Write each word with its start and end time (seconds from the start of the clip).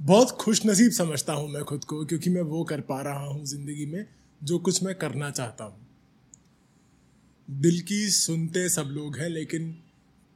बहुत 0.00 0.30
खुश 0.30 0.64
नसीब 0.66 0.90
समझता 0.92 1.32
हूँ 1.32 1.48
मैं 1.48 1.62
खुद 1.64 1.84
को, 1.84 2.04
क्योंकि 2.04 2.30
मैं 2.30 2.42
वो 2.42 2.62
कर 2.64 2.80
पा 2.80 3.00
रहा 3.02 3.24
हूँ 3.24 3.44
ज़िंदगी 3.44 3.86
में 3.86 4.06
जो 4.40 4.58
कुछ 4.58 4.82
मैं 4.82 4.94
करना 4.94 5.30
चाहता 5.30 5.64
हूँ। 5.64 5.86
दिल 7.48 7.80
की 7.80 8.10
सुनते 8.10 8.68
सब 8.68 8.88
लोग 8.90 9.16
हैं, 9.16 9.28
लेकिन 9.28 9.74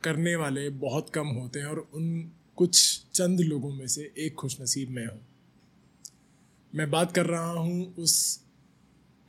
करने 0.03 0.35
वाले 0.37 0.69
बहुत 0.71 1.11
कम 1.11 1.27
होते 1.27 1.59
हैं 1.59 1.67
और 1.67 1.79
उन 1.95 2.31
कुछ 2.57 3.05
चंद 3.15 3.41
लोगों 3.41 3.71
में 3.71 3.87
से 3.87 4.13
एक 4.19 4.35
खुश 4.35 4.61
नसीब 4.61 4.91
मैं 4.91 5.07
हूँ। 5.07 5.21
मैं 6.73 6.91
बात 6.91 7.13
कर 7.13 7.27
रहा 7.27 7.51
हूँ 7.51 7.95
उस 7.99 8.41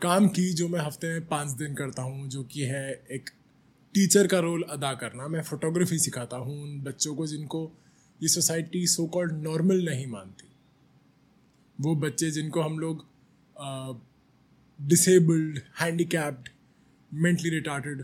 काम 0.01 0.27
की 0.27 0.53
जो 0.53 0.67
मैं 0.67 0.79
हफ़्ते 0.79 1.07
में 1.07 1.27
पाँच 1.27 1.49
दिन 1.49 1.75
करता 1.75 2.01
हूँ, 2.01 2.27
जो 2.29 2.43
कि 2.43 2.61
है 2.61 2.91
एक 3.11 3.29
टीचर 3.95 4.27
का 4.27 4.39
रोल 4.39 4.63
अदा 4.69 4.93
करना। 4.93 5.27
मैं 5.27 5.41
फोटोग्राफी 5.43 5.99
सिखाता 5.99 6.37
हूँ 6.37 6.61
उन 6.63 6.81
बच्चों 6.81 7.15
को 7.15 7.27
जिनको 7.27 7.71
ये 8.21 8.27
सोसाइटी 8.27 8.85
सो 8.87 9.05
कॉल्ड 9.07 9.31
नॉर्मल 9.43 9.85
नहीं 9.85 10.05
मानती। 10.07 10.47
वो 11.79 11.95
बच्चे 11.97 12.29
जिनको 12.31 12.61
हम 12.61 12.79
लोग 12.79 13.05
डिसेबल्ड 14.79 15.59
हैंडीकैप्ड 15.79 16.49
मेंटली 17.11 17.49
रिटार्टेड 17.49 18.03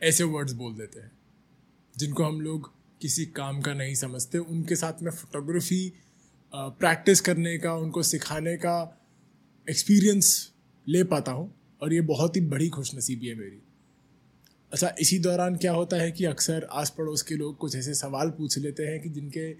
ऐसे 0.00 0.24
वर्ड्स 0.26 0.52
बोल 0.52 0.74
देते 0.74 1.00
हैं, 1.00 1.10
जिनको 1.94 2.24
हम 2.24 2.40
लोग 2.40 2.70
किसी 3.00 3.24
काम 3.32 3.60
का 3.62 3.74
नहीं 3.74 3.94
समझते। 3.96 4.38
उनके 4.38 4.76
साथ 4.76 5.02
में 5.02 5.10
फोटोग्राफी 5.12 5.92
प्रैक्टिस 6.52 7.20
करने 7.20 7.56
का, 7.58 7.74
उनको 7.74 8.02
सिखाने 8.04 8.56
का 8.56 8.76
एक्सपीरियंस 9.66 10.52
ले 10.86 11.02
पाता 11.04 11.32
हूँ, 11.32 11.52
और 11.82 11.92
ये 11.92 12.00
बहुत 12.02 12.36
ही 12.36 12.40
बड़ी 12.42 12.68
खुशनसीबी 12.68 13.26
है 13.26 13.34
मेरी। 13.34 13.60
अच्छा 14.74 14.94
इसी 15.00 15.18
दौरान 15.18 15.56
क्या 15.56 15.72
होता 15.72 15.96
है 15.96 16.10
कि 16.12 16.24
अक्सर 16.24 16.66
आस 16.72 16.90
पड़ोस 16.90 17.22
के 17.22 17.34
लोग 17.34 17.56
कुछ 17.56 17.76
ऐसे 17.76 17.94
सवाल 17.94 18.30
पूछ 18.30 18.58
लेते 18.58 18.82
हैं 18.82 19.00
कि 19.00 19.08
जिनके 19.08 19.54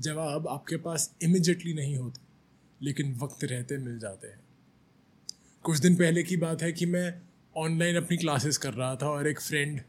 जवाब 0.00 0.48
आपके 0.48 0.76
पास 0.76 1.14
इमिजिएटली 1.22 1.74
नहीं 1.74 1.96
होते, 1.96 2.20
लेकिन 2.80 3.12
वक्त 3.14 3.44
रहते 3.44 3.78
मिल 3.78 3.98
जाते 3.98 4.28
हैं। 4.28 4.40
कुछ 5.64 5.78
दिन 5.78 5.96
पहले 5.96 6.22
की 6.22 6.36
बात 6.36 6.62
है 6.62 6.72
कि 6.72 6.86
मैं 6.86 7.14
ऑनलाइन 7.56 7.96
अपनी 7.96 8.16
क्लासेस 8.16 8.58
कर 8.58 8.74
रहा 8.74 8.96
था 8.96 9.10
और 9.10 9.28
एक 9.28 9.40
फ्रेंड 9.40 9.80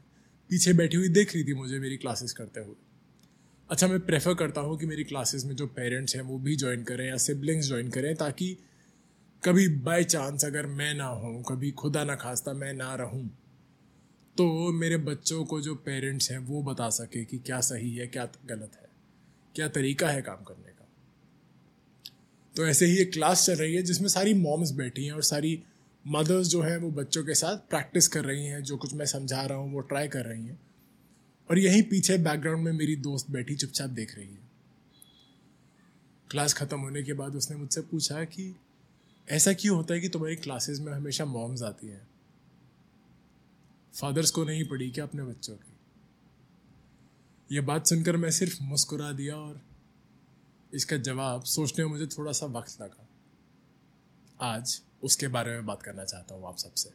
पीछे 0.50 0.73
बैठी 0.73 0.98
हुई 0.98 1.10
देख 1.10 1.34
रही 1.36 1.44
थी 1.44 1.54
मुझे 1.54 1.80
मेरी 1.80 1.98
क्लासेस 1.98 2.34
करते 2.34 2.60
हुए। 2.60 2.76
अच्छा 3.70 3.88
मैं 3.88 4.00
प्रेफर 4.00 4.34
करता 4.34 4.62
हूँ 4.62 4.78
कि 4.80 4.86
मेरी 4.86 5.04
क्लासेस 5.04 5.45
में 5.45 5.56
जो 5.56 5.68
पेरेंट्स 5.68 6.16
हैं 6.16 6.23
वो 6.23 6.40
भी 6.40 6.56
ज्वाइन 6.56 6.84
करें 6.84 7.08
या 7.08 7.18
सिबलिंग्स 7.18 7.68
ज्वाइन 7.68 7.90
करें 7.90 8.16
ताकि 8.16 8.58
कभी 9.44 9.68
बाय 9.68 10.04
चांस 10.04 10.45
अगर 10.45 10.66
मैं 10.66 10.94
ना 10.94 11.06
हूँ, 11.06 11.44
कभी 11.44 11.72
खुदा 11.72 12.04
ना 12.04 12.16
खास्ता 12.16 12.54
मैं 12.54 12.73
ना 12.73 12.95
रहूँ 12.95 13.30
तो 14.38 14.72
मेरे 14.72 14.98
बच्चों 14.98 15.46
को 15.46 15.62
जो 15.62 15.76
पेरेंट्स 15.76 16.32
हैं, 16.32 16.38
वो 16.38 16.64
बता 16.64 16.90
सके 16.90 17.26
कि 17.26 17.38
क्या 17.38 17.62
सही 17.62 17.96
है, 17.96 18.08
क्या 18.08 18.26
गलत 18.26 18.72
है, 18.82 18.90
क्या 19.56 19.68
तरीका 19.68 20.10
है 20.10 20.22
काम 20.22 20.44
करने 20.44 20.72
का। 20.72 20.88
तो 22.56 22.68
ऐसे 22.68 22.86
ही 22.86 22.98
एक 22.98 23.14
क्लास 23.14 23.46
चल 23.46 23.54
रही 23.54 23.76
है 23.76 23.82
जिसमें 23.82 24.08
सारी 24.08 24.34
मॉम्स 24.34 24.72
बैठी 24.72 25.06
हैं 25.06 25.12
और 25.12 25.24
सारी 25.24 25.64
मदर्स 26.08 26.48
जो 26.48 26.62
हैं, 26.62 26.78
वो 26.78 26.92
बच्चों 26.92 27.24
के 27.24 27.36
साथ 27.36 27.58
प्रैक्टिस 27.58 28.08
कर 28.08 28.26
रही 28.26 28.46
हैं, 28.46 28.64
जो 28.64 28.78
कुछ 28.78 28.94
मैं 28.94 29.06
समझा 29.06 29.42
रहा 29.42 29.58
हूँ, 29.58 29.74
वो 29.74 29.80
ट्राई 29.80 30.08
कर 30.08 30.26
रही 30.26 30.46
हैं। 30.46 30.60
और 31.50 31.60
यहीं 31.60 31.84
पीछे 31.84 32.18
बैकग्राउंड 32.18 32.64
में 32.64 32.72
मेरी 32.72 32.96
दोस्त 32.96 33.32
बैठी, 33.32 33.56
चुपचाप 33.56 33.90
देख 33.90 34.16
रही 34.16 34.28
है। 34.28 34.48
क्लास 36.32 36.54
ख़त्म 36.54 36.80
होने 36.80 37.04
के 37.04 37.14
बाद 37.14 37.36
उसने 37.36 37.58
मुझसे 37.58 37.82
पूछा 37.82 38.24
कि, 38.24 38.56
ऐसा 39.30 39.54
क्यों 39.54 39.78
होता 39.78 39.94
है 39.94 40.00
कि 40.00 40.10
तुम्हारी 40.10 40.36
क्लासेस 40.36 40.80
में 40.80 40.94
हमेशा 40.94 41.26
मॉम्स 41.26 41.62
आती 41.62 41.88
हैं? 41.88 42.08
फादर्स 43.94 44.32
को 44.32 44.44
नहीं 44.44 44.68
पड़ी 44.68 44.92
क्या 44.92 45.06
अपने 45.06 45.24
बच्चों 45.24 45.56
की? 45.56 45.74
यह 47.56 47.62
बात 47.62 47.88
सुनकर 47.88 48.18
मैं 48.18 48.32
सिर्फ़ 48.32 48.64
मुस्कुरा 48.64 49.12
दिया 49.12 49.36
और 49.36 49.62
इसका 50.74 50.98
जवाब 50.98 51.44
सोचने 51.44 51.86
में 51.86 51.92
मुझे 51.92 52.08
थोड़ा 52.08 52.32
सा 52.32 52.46
वक्त 52.46 52.82
लगा। 52.82 53.08
आज 54.42 54.82
उसके 55.04 55.28
बारे 55.28 55.52
में 55.52 55.66
बात 55.66 55.84
करना 55.84 56.04
चाहता 56.04 56.36
हूँ 56.36 56.48
आप 56.48 56.58
सबसे। 56.58 56.90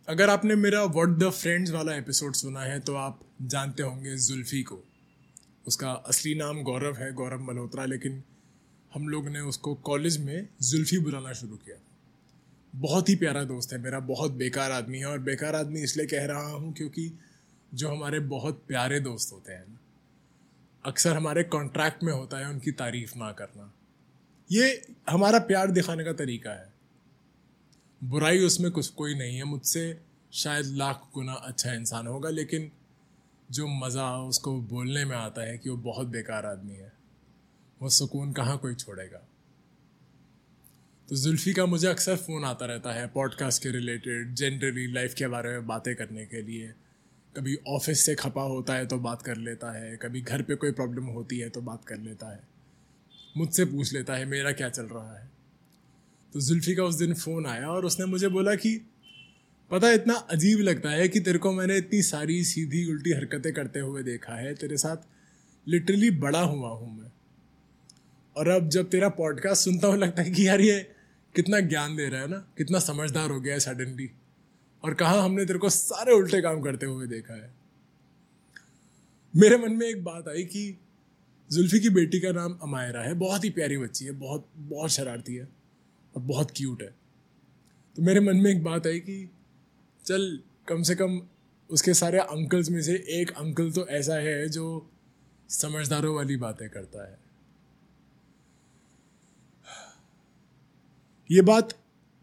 अगर 0.08 0.30
आपने 0.30 0.54
मेरा 0.54 0.84
वर्ड 0.84 1.18
द 1.18 1.30
फ्रेंड्स 1.30 1.70
वाला 1.70 1.94
एपिसोड 1.94 2.34
सुना 2.34 2.60
है 2.60 2.80
तो 2.80 2.94
आप 2.94 3.20
जानते 3.42 3.82
होंगे 3.82 4.16
जुल्फी 4.16 4.62
को। 4.62 4.93
उसका 5.66 5.90
असली 5.90 6.34
नाम 6.34 6.62
गौरव 6.62 6.96
है, 6.96 7.12
गौरव 7.12 7.40
मल्होत्रा, 7.40 7.84
लेकिन 7.84 8.22
हम 8.94 9.08
लोग 9.08 9.28
ने 9.28 9.40
उसको 9.40 9.74
कॉलेज 9.74 10.18
में 10.20 10.48
जुल्फ़ी 10.62 10.98
बुलाना 10.98 11.32
शुरू 11.32 11.56
किया 11.56 11.76
बहुत 12.74 13.08
ही 13.08 13.14
प्यारा 13.16 13.44
दोस्त 13.44 13.72
है 13.72 13.78
मेरा, 13.78 14.00
बहुत 14.00 14.32
बेकार 14.32 14.72
आदमी 14.72 14.98
है 14.98 15.06
और 15.06 15.18
बेकार 15.18 15.54
आदमी 15.54 15.80
इसलिए 15.80 16.06
कह 16.06 16.24
रहा 16.24 16.52
हूँ 16.52 16.72
क्योंकि 16.74 17.10
जो 17.74 17.88
हमारे 17.88 18.18
बहुत 18.20 18.62
प्यारे 18.68 19.00
दोस्त 19.00 19.32
होते 19.32 19.52
हैं 19.52 19.80
अक्सर 20.84 21.16
हमारे 21.16 21.42
कॉन्ट्रैक्ट 21.44 22.02
में 22.02 22.12
होता 22.12 22.38
है 22.38 22.48
उनकी 22.48 22.72
तारीफ़ 22.72 23.12
ना 23.16 23.32
करना। 23.32 23.72
ये 24.52 24.86
हमारा 25.08 25.38
प्यार 25.38 25.70
दिखाने 25.70 26.04
का 26.04 26.12
तरीका 26.12 26.50
है। 26.50 26.72
बुराई 28.04 28.38
उसमें 28.38 28.70
कुछ, 28.70 28.88
कोई 28.88 29.14
नहीं 29.14 29.36
है, 29.36 29.44
मुझसे 29.44 30.00
शायद 30.32 30.66
लाख 30.66 31.08
गुना 31.14 31.32
अच्छा 31.32 31.72
इंसान 31.72 32.06
होगा, 32.06 32.30
लेकिन 32.30 32.70
जो 33.54 33.66
मज़ा 33.66 34.16
उसको 34.18 34.60
बोलने 34.60 35.04
में 35.04 35.16
आता 35.16 35.42
है 35.42 35.58
कि 35.58 35.70
वो 35.70 35.76
बहुत 35.76 36.06
बेकार 36.06 36.46
आदमी 36.46 36.74
है। 36.74 36.92
वो 37.80 37.88
सुकून 37.88 38.32
कहाँ 38.32 38.58
कोई 38.58 38.74
छोड़ेगा? 38.74 39.18
तो 41.08 41.16
जुल्फ़ी 41.16 41.52
का 41.52 41.66
मुझे 41.66 41.88
अक्सर 41.88 42.16
फ़ोन 42.16 42.44
आता 42.44 42.66
रहता 42.66 42.92
है 42.92 43.06
पॉडकास्ट 43.06 43.62
के 43.62 43.70
रिलेटेड, 43.70 44.34
जनरली 44.34 44.92
लाइफ 44.92 45.14
के 45.14 45.26
बारे 45.26 45.50
में 45.50 45.66
बातें 45.66 45.94
करने 45.96 46.24
के 46.26 46.42
लिए। 46.42 46.72
कभी 47.36 47.56
ऑफ़िस 47.68 48.04
से 48.06 48.14
खपा 48.14 48.42
होता 48.42 48.74
है 48.74 48.86
तो 48.86 48.98
बात 48.98 49.22
कर 49.22 49.36
लेता 49.36 49.72
है, 49.72 49.96
कभी 49.96 50.20
घर 50.20 50.42
पे 50.42 50.54
कोई 50.54 50.72
प्रॉब्लम 50.72 51.04
होती 51.04 51.38
है 51.38 51.48
तो 51.48 51.60
बात 51.60 51.84
कर 51.84 51.98
लेता 51.98 52.32
है। 52.32 52.42
मुझसे 53.36 53.64
पूछ 53.64 53.92
लेता 53.92 54.14
है, 54.14 54.24
मेरा 54.24 54.52
क्या 54.52 54.68
चल 54.68 54.84
रहा 54.84 55.18
है? 55.18 55.30
तो 56.32 56.40
जुल्फ़ी 56.40 56.74
का 56.74 56.84
उस 56.84 56.94
दिन 56.94 57.14
फ़ोन 57.14 57.46
आया 57.46 57.68
और 57.68 57.84
उसने 57.84 58.06
मुझे 58.06 58.28
बोला 58.28 58.54
कि 58.54 58.86
पता 59.70 59.88
है, 59.88 59.94
इतना 59.94 60.14
अजीब 60.14 60.58
लगता 60.58 60.90
है 60.90 61.08
कि 61.08 61.20
तेरे 61.20 61.38
को 61.38 61.52
मैंने 61.52 61.76
इतनी 61.76 62.02
सारी 62.02 62.42
सीधी 62.44 62.84
उल्टी 62.90 63.12
हरकतें 63.12 63.52
करते 63.52 63.80
हुए 63.80 64.02
देखा 64.02 64.34
है, 64.34 64.54
तेरे 64.54 64.76
साथ 64.76 64.96
लिटरली 65.66 66.10
बड़ा 66.10 66.40
हुआ 66.40 66.70
हूँ 66.70 66.96
मैं। 66.98 67.10
और 68.36 68.48
अब 68.48 68.68
जब 68.68 68.88
तेरा 68.90 69.08
पॉडकास्ट 69.08 69.64
सुनता 69.64 69.88
हूँ, 69.88 69.96
लगता 69.96 70.22
है 70.22 70.30
कि 70.30 70.46
यार 70.48 70.60
ये 70.60 70.78
कितना 71.34 71.60
ज्ञान 71.60 71.96
दे 71.96 72.08
रहा 72.08 72.20
है 72.20 72.28
ना, 72.28 72.36
कितना 72.58 72.78
समझदार 72.78 73.30
हो 73.30 73.40
गया 73.40 73.54
है 73.54 73.60
सडनली 73.60 74.10
और 74.84 74.94
कहा 74.94 75.20
हमने 75.22 75.44
तेरे 75.44 75.58
को 75.58 75.68
सारे 75.68 76.12
उल्टे 76.12 76.40
काम 76.42 76.60
करते 76.60 76.86
हुए 76.86 77.06
देखा 77.06 77.34
है। 77.34 77.52
मेरे 79.34 79.56
मन 79.56 79.72
में 79.72 79.86
एक 79.86 80.02
बात 80.04 80.28
आई 80.28 80.42
कि 80.44 80.78
जुल्फी 81.50 81.80
की 81.80 81.88
बेटी 81.90 82.20
का 82.20 82.32
नाम 82.32 82.58
अमायरा 82.62 83.02
है, 83.02 83.14
बहुत 83.14 83.44
ही 83.44 83.50
प्यारी 83.50 83.78
बच्ची 83.78 84.04
है, 84.04 84.12
बहुत 84.12 84.48
बहुत 84.56 84.90
शरारती 84.90 85.34
है 85.34 85.48
और 86.14 86.22
बहुत 86.22 86.50
क्यूट 86.56 86.82
है। 86.82 86.94
तो 87.96 88.02
मेरे 88.02 88.20
मन 88.20 88.36
में 88.36 88.50
एक 88.50 88.62
बात 88.64 88.86
आई 88.86 88.98
कि 88.98 89.30
चल, 90.04 90.40
कम 90.68 90.82
से 90.82 90.94
कम 90.94 91.20
उसके 91.70 91.94
सारे 91.94 92.18
अंकल्स 92.18 92.70
में 92.70 92.82
से 92.82 92.94
एक 93.10 93.30
अंकल 93.30 93.70
तो 93.72 93.86
ऐसा 93.88 94.14
है 94.14 94.48
जो 94.48 94.90
समझदारों 95.50 96.14
वाली 96.16 96.36
बातें 96.36 96.68
करता 96.68 97.10
है। 97.10 97.18
ये 101.30 101.42
बात 101.42 101.74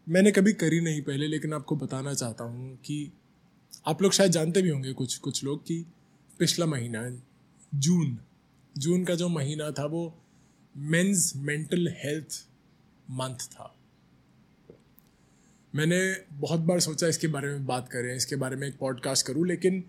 मैंने 0.06 0.30
कभी 0.30 0.52
करी 0.52 0.80
नहीं 0.80 1.02
पहले, 1.02 1.26
लेकिन 1.26 1.52
आपको 1.52 1.76
बताना 1.76 2.14
चाहता 2.14 2.44
हूँ 2.44 2.76
कि 2.76 3.12
आप 3.86 4.02
लोग 4.02 4.12
शायद 4.12 4.32
जानते 4.32 4.62
भी 4.62 4.68
होंगे 4.68 4.92
कुछ 4.92 5.16
कुछ 5.18 5.44
लोग 5.44 5.64
कि 5.66 5.84
पिछला 6.38 6.66
महीना, 6.66 7.08
जून 7.74 8.18
जून 8.78 9.04
का 9.04 9.14
जो 9.14 9.28
महीना 9.28 9.70
था 9.70 9.84
वो 9.84 10.14
मेंस 10.76 11.32
मेंटल 11.36 11.88
हेल्थ 11.98 12.46
मंथ 13.10 13.46
था। 13.50 13.74
मैंने 15.74 16.16
बहुत 16.32 16.60
बार 16.60 16.80
सोचा 16.80 17.06
इसके 17.06 17.26
बारे 17.26 17.48
में 17.48 17.66
बात 17.66 17.88
करें 17.88 18.16
इसके 18.16 18.36
बारे 18.36 18.56
में 18.56 18.68
एक 18.68 18.78
पॉडकास्ट 18.78 19.26
करूँ 19.26 19.46
लेकिन 19.46 19.84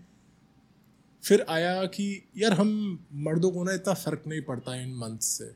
फिर 1.24 1.46
आया 1.48 1.84
कि 1.84 2.22
यार 2.36 2.52
हम 2.52 2.98
मर्दों 3.14 3.50
को 3.50 3.64
ना 3.64 3.72
इतना 3.72 3.94
फ़र्क 3.94 4.22
नहीं 4.26 4.42
पड़ता 4.42 4.74
इन 4.74 4.94
मंथ 4.94 5.18
से। 5.18 5.52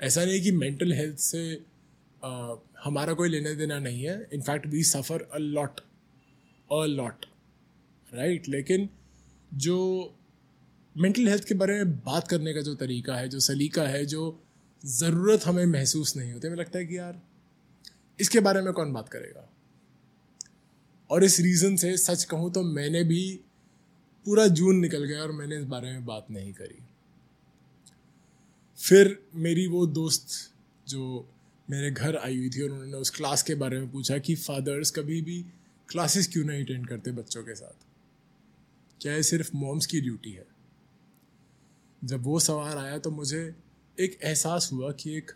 ऐसा 0.00 0.24
नहीं 0.24 0.42
कि 0.42 0.52
मेंटल 0.52 0.92
हेल्थ 0.92 1.18
से 1.18 1.62
आ, 2.24 2.54
हमारा 2.84 3.12
कोई 3.12 3.28
लेना 3.28 3.52
देना 3.52 3.78
नहीं 3.78 4.04
है। 4.04 4.28
In fact 4.32 4.66
we 4.66 4.82
suffer 4.82 5.28
a 5.34 5.38
lot 5.38 5.80
a 6.72 6.84
lot 6.86 7.26
right 8.14 8.48
लेकिन 8.48 8.88
जो 9.54 9.78
मेंटल 10.96 11.28
हेल्थ 11.28 11.44
के 11.44 11.54
बारे 11.54 11.74
में 11.74 11.96
बात 11.96 12.28
करने 12.28 12.54
का 12.54 12.60
जो 12.60 12.74
तरीका 12.74 13.14
है 13.14 13.28
जो 13.28 13.40
सलीका 13.40 13.82
है 13.82 14.06
जो 14.06 14.42
ज़रूरत 14.86 15.40
हमें 15.44 15.66
महसूस 15.66 16.16
नहीं 16.16 16.32
होती 16.32 16.46
हमें 16.48 16.56
लगता 16.56 16.78
है 16.78 16.86
कि 16.86 16.98
यार 16.98 17.22
इसके 18.20 18.40
बारे 18.40 18.62
में 18.62 18.72
कौन 18.72 18.92
बात 18.92 19.08
करेगा? 19.08 19.50
और 21.10 21.24
इस 21.24 21.40
रीज़न 21.40 21.76
से 21.76 21.96
सच 21.96 22.24
कहूँ 22.24 22.52
तो 22.52 22.62
मैंने 22.62 23.04
भी 23.04 23.40
पूरा 24.26 24.46
जून 24.46 24.76
निकल 24.76 25.04
गया 25.04 25.22
और 25.22 25.32
मैंने 25.32 25.58
इस 25.58 25.64
बारे 25.64 25.92
में 25.92 26.04
बात 26.04 26.26
नहीं 26.30 26.52
करी। 26.52 26.78
फिर 28.78 29.26
मेरी 29.34 29.66
वो 29.66 29.86
दोस्त 29.86 30.52
जो 30.88 31.28
मेरे 31.70 31.90
घर 31.90 32.16
आई 32.16 32.36
हुई 32.36 32.50
थी 32.50 32.62
और 32.62 32.70
उन्होंने 32.70 32.92
उस 32.92 33.10
क्लास 33.10 33.42
के 33.42 33.54
बारे 33.54 33.80
में 33.80 33.92
पूछा 33.92 34.18
कि 34.18 34.34
फादर्स 34.34 34.90
कभी 34.90 35.22
भी 35.22 35.44
क्लासेस 35.88 36.28
क्यों 36.28 36.44
नहीं 36.44 36.64
अटेंड 36.64 36.88
करते 36.88 37.10
बच्चों 37.10 37.42
के 37.42 37.54
साथ? 37.54 37.86
क्या 39.00 39.12
ये 39.14 39.22
सिर्फ़ 39.22 39.50
मॉम्स 39.54 39.86
की 39.86 40.00
ड्यूटी 40.00 40.32
है? 40.32 40.46
जब 42.04 42.22
वो 42.22 42.40
सवाल 42.40 42.78
आया 42.78 42.98
तो 42.98 43.10
मुझे 43.10 43.54
एक 44.00 44.18
एहसास 44.24 44.70
हुआ 44.72 44.92
कि 44.92 45.16
एक 45.16 45.30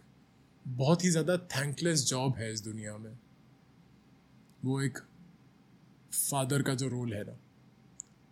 बहुत 0.71 1.05
ही 1.05 1.11
ज़्यादा 1.11 1.37
थैंकलेस 1.51 2.05
जॉब 2.07 2.35
है 2.37 2.53
इस 2.53 2.61
दुनिया 2.61 2.97
में। 2.97 3.13
वो 4.65 4.81
एक 4.83 4.99
फादर 6.13 6.63
का 6.63 6.75
जो 6.75 6.89
रोल 6.89 7.13
है 7.13 7.23
ना, 7.25 7.37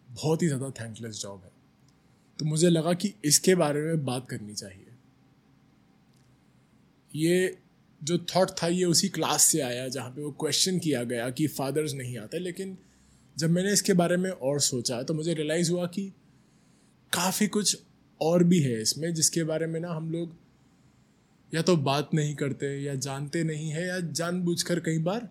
बहुत 0.09 0.43
ही 0.43 0.47
ज़्यादा 0.47 0.71
थैंकलेस 0.81 1.21
जॉब 1.21 1.43
है। 1.45 1.51
तो 2.39 2.45
मुझे 2.45 2.71
लगा 2.71 2.93
कि 2.95 3.13
इसके 3.25 3.55
बारे 3.55 3.81
में 3.83 4.05
बात 4.05 4.29
करनी 4.31 4.55
चाहिए। 4.55 4.87
ये 7.11 7.57
जो 8.01 8.19
थॉट 8.27 8.51
था, 8.53 8.67
ये 8.69 8.85
उसी 8.85 9.09
क्लास 9.09 9.45
से 9.45 9.61
आया 9.61 9.89
जहाँ 9.89 10.11
पे 10.11 10.23
वो 10.23 10.31
क्वेश्चन 10.41 10.79
किया 10.79 11.03
गया 11.05 11.29
कि 11.31 11.47
फादर्स 11.49 11.95
नहीं 11.95 12.19
आते, 12.19 12.39
लेकिन 12.39 12.77
जब 13.37 13.51
मैंने 13.51 13.73
इसके 13.73 13.93
बारे 13.95 14.17
में 14.17 14.31
और 14.31 14.61
सोचा 14.63 15.03
तो 15.03 15.15
मुझे 15.15 15.35
रियलाइज़ 15.35 15.71
हुआ 15.73 15.87
कि 15.87 16.13
काफ़ी 17.13 17.47
कुछ 17.49 17.79
और 18.21 18.45
भी 18.45 18.61
है 18.61 18.81
इसमें, 18.83 19.13
जिसके 19.15 19.45
बारे 19.45 19.67
में 19.67 19.81
ना 19.81 19.89
हम 19.89 20.11
लोग 20.13 20.37
या 21.55 21.63
तो 21.63 21.77
बात 21.77 22.11
नहीं 22.15 22.35
करते, 22.35 22.67
या 22.67 22.95
जानते 22.95 23.45
नहीं 23.45 23.71
है, 23.71 23.87
या 23.87 24.01
जानबूझकर 24.01 24.81
कई 24.81 24.99
बार 24.99 25.29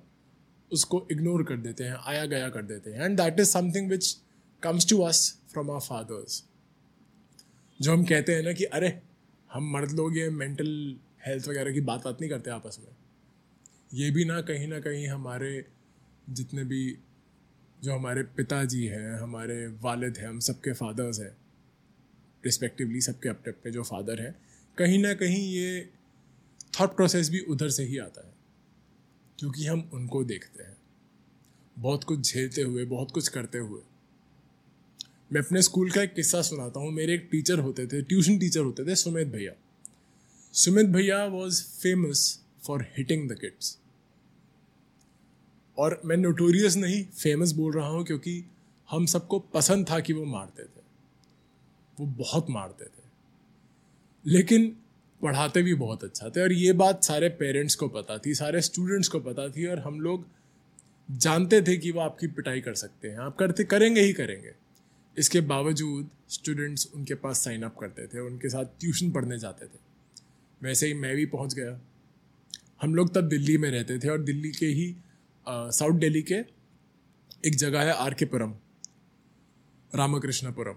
उसको 0.71 1.07
इग्नोर 1.11 1.43
कर 1.43 1.57
देते 1.57 1.83
हैं 1.83 1.95
आया 2.05 2.25
गया 2.25 2.49
कर 2.49 2.63
देते 2.63 2.89
हैं। 2.89 3.01
And 3.01 3.17
that 3.17 3.39
is 3.39 3.49
something 3.49 3.89
which 3.89 4.17
comes 4.63 4.89
to 4.89 5.01
us 5.01 5.39
from 5.53 5.71
our 5.71 5.79
fathers 5.79 6.43
जो 7.81 7.91
हम 7.91 8.05
कहते 8.05 8.35
हैं 8.35 8.43
ना 8.43 8.51
कि, 8.51 8.63
अरे, 8.63 9.01
हम 9.53 9.71
मर्द 9.71 9.91
लोग 9.91 10.17
ये 10.17 10.29
मेंटल 10.29 10.97
हेल्थ 11.27 11.47
वगैरह 11.47 11.73
की 11.73 11.81
बात 11.81 12.03
बात 12.03 12.17
नहीं 12.21 12.31
करते 12.31 12.51
आपस 12.51 12.77
में। 12.79 12.95
ये 13.93 14.11
भी 14.11 14.25
ना 14.25 14.41
कहीं 14.41 14.67
ना 14.67 14.79
कहीं 14.79 15.07
हमारे 15.07 15.65
जितने 16.29 16.63
भी 16.63 16.97
जो 17.83 17.93
हमारे 17.93 18.23
पिताजी 18.23 18.85
हैं, 18.85 19.13
हमारे 19.13 19.67
वालिद 19.67 20.17
हैं, 20.17 20.27
हम 20.27 20.39
सबके 20.39 20.73
फादर्स 20.73 21.19
हैं। 21.19 21.37
रिस्पेक्टिवली 22.45 23.01
सबके 23.01 23.29
अपने 23.29 23.51
अपने 23.51 23.71
जो 23.71 23.83
फादर 23.83 24.21
हैं। 24.21 24.35
कहीं 24.77 24.99
ना 24.99 25.13
कहीं 25.13 25.51
ये 25.53 25.89
थॉट 26.79 26.95
प्रोसेस 26.95 27.29
भी 27.29 27.39
उधर 27.39 27.69
से 27.69 27.83
ही 27.83 27.97
आता 27.97 28.27
है, 28.27 28.33
क्योंकि 29.39 29.65
हम 29.65 29.89
उनको 29.93 30.23
देखते 30.23 30.63
हैं। 30.63 30.75
बहुत 31.77 32.03
कुछ 32.03 32.33
झेलते 32.33 32.61
हुए, 32.61 32.85
बहुत 32.85 33.11
कुछ 33.11 33.27
करते 33.27 33.57
हुए। 33.57 33.81
मैं 35.33 35.41
अपने 35.41 35.61
स्कूल 35.61 35.91
का 35.91 36.01
एक 36.01 36.13
किस्सा 36.13 36.41
सुनाता 36.41 36.79
हूँ। 36.79 36.91
मेरे 36.91 37.13
एक 37.13 37.27
टीचर 37.31 37.59
होते 37.59 37.85
थे, 37.87 38.01
ट्यूशन 38.01 38.37
टीचर 38.39 38.59
होते 38.59 38.85
थे, 38.85 38.95
सुमित 38.95 39.27
भैया। 39.27 39.53
सुमित 40.53 40.85
भैया 40.85 41.25
was 41.25 41.63
famous 41.63 42.39
for 42.67 42.81
hitting 42.97 43.29
the 43.31 43.39
kids 43.39 43.77
और 45.77 46.01
मैं 46.05 46.17
नोटोरियस 46.17 46.75
नहीं 46.75 47.03
फ़ेमस 47.05 47.51
बोल 47.51 47.73
रहा 47.73 47.87
हूँ, 47.87 48.03
क्योंकि 48.05 48.43
हम 48.89 49.05
सबको 49.05 49.39
पसंद 49.39 49.89
था 49.89 49.99
कि 49.99 50.13
वो 50.13 50.25
मारते 50.25 50.63
थे। 50.63 50.81
वो 51.97 52.05
बहुत 52.05 52.49
मारते 52.49 52.85
थे। 52.85 53.03
लेकिन 54.25 54.75
पढ़ाते 55.21 55.61
भी 55.63 55.73
बहुत 55.73 56.03
अच्छा 56.03 56.29
थे 56.29 56.41
और 56.41 56.53
ये 56.53 56.73
बात 56.73 57.03
सारे 57.03 57.29
पेरेंट्स 57.29 57.75
को 57.75 57.87
पता 57.87 58.17
थी, 58.17 58.33
सारे 58.35 58.61
स्टूडेंट्स 58.61 59.07
को 59.07 59.19
पता 59.19 59.47
थी 59.49 59.65
और 59.65 59.79
हम 59.79 59.99
लोग 60.01 60.25
जानते 61.09 61.61
थे 61.61 61.77
कि 61.77 61.91
वो 61.91 61.99
आपकी 62.01 62.27
पिटाई 62.27 62.61
कर 62.61 62.73
सकते 62.73 63.07
हैं। 63.07 63.17
आप 63.17 63.35
करते, 63.35 63.63
करेंगे 63.63 64.01
ही 64.01 64.13
करेंगे। 64.13 64.51
इसके 65.17 65.41
बावजूद 65.41 66.09
स्टूडेंट्स 66.29 66.87
उनके 66.95 67.15
पास 67.15 67.43
साइन 67.43 67.63
अप 67.63 67.77
करते 67.79 68.07
थे, 68.07 68.19
उनके 68.19 68.49
साथ 68.49 68.65
ट्यूशन 68.79 69.11
पढ़ने 69.11 69.39
जाते 69.39 69.65
थे। 69.65 69.79
वैसे 70.61 70.87
ही 70.87 70.93
मैं 70.93 71.15
भी 71.15 71.25
पहुँच 71.25 71.53
गया। 71.53 71.79
हम 72.81 72.95
लोग 72.95 73.13
तब 73.15 73.27
दिल्ली 73.29 73.57
में 73.57 73.69
रहते 73.71 73.99
थे 73.99 74.09
और 74.09 74.21
दिल्ली 74.21 74.51
के 74.51 74.65
ही 74.65 74.95
साउथ 75.47 75.99
दिल्ली 75.99 76.21
के 76.21 76.35
एक 77.45 77.55
जगह 77.55 77.81
है 77.81 77.93
आर 77.93 78.15
पुरम 78.23 78.53
रामकृष्णपुरम। 79.91 80.75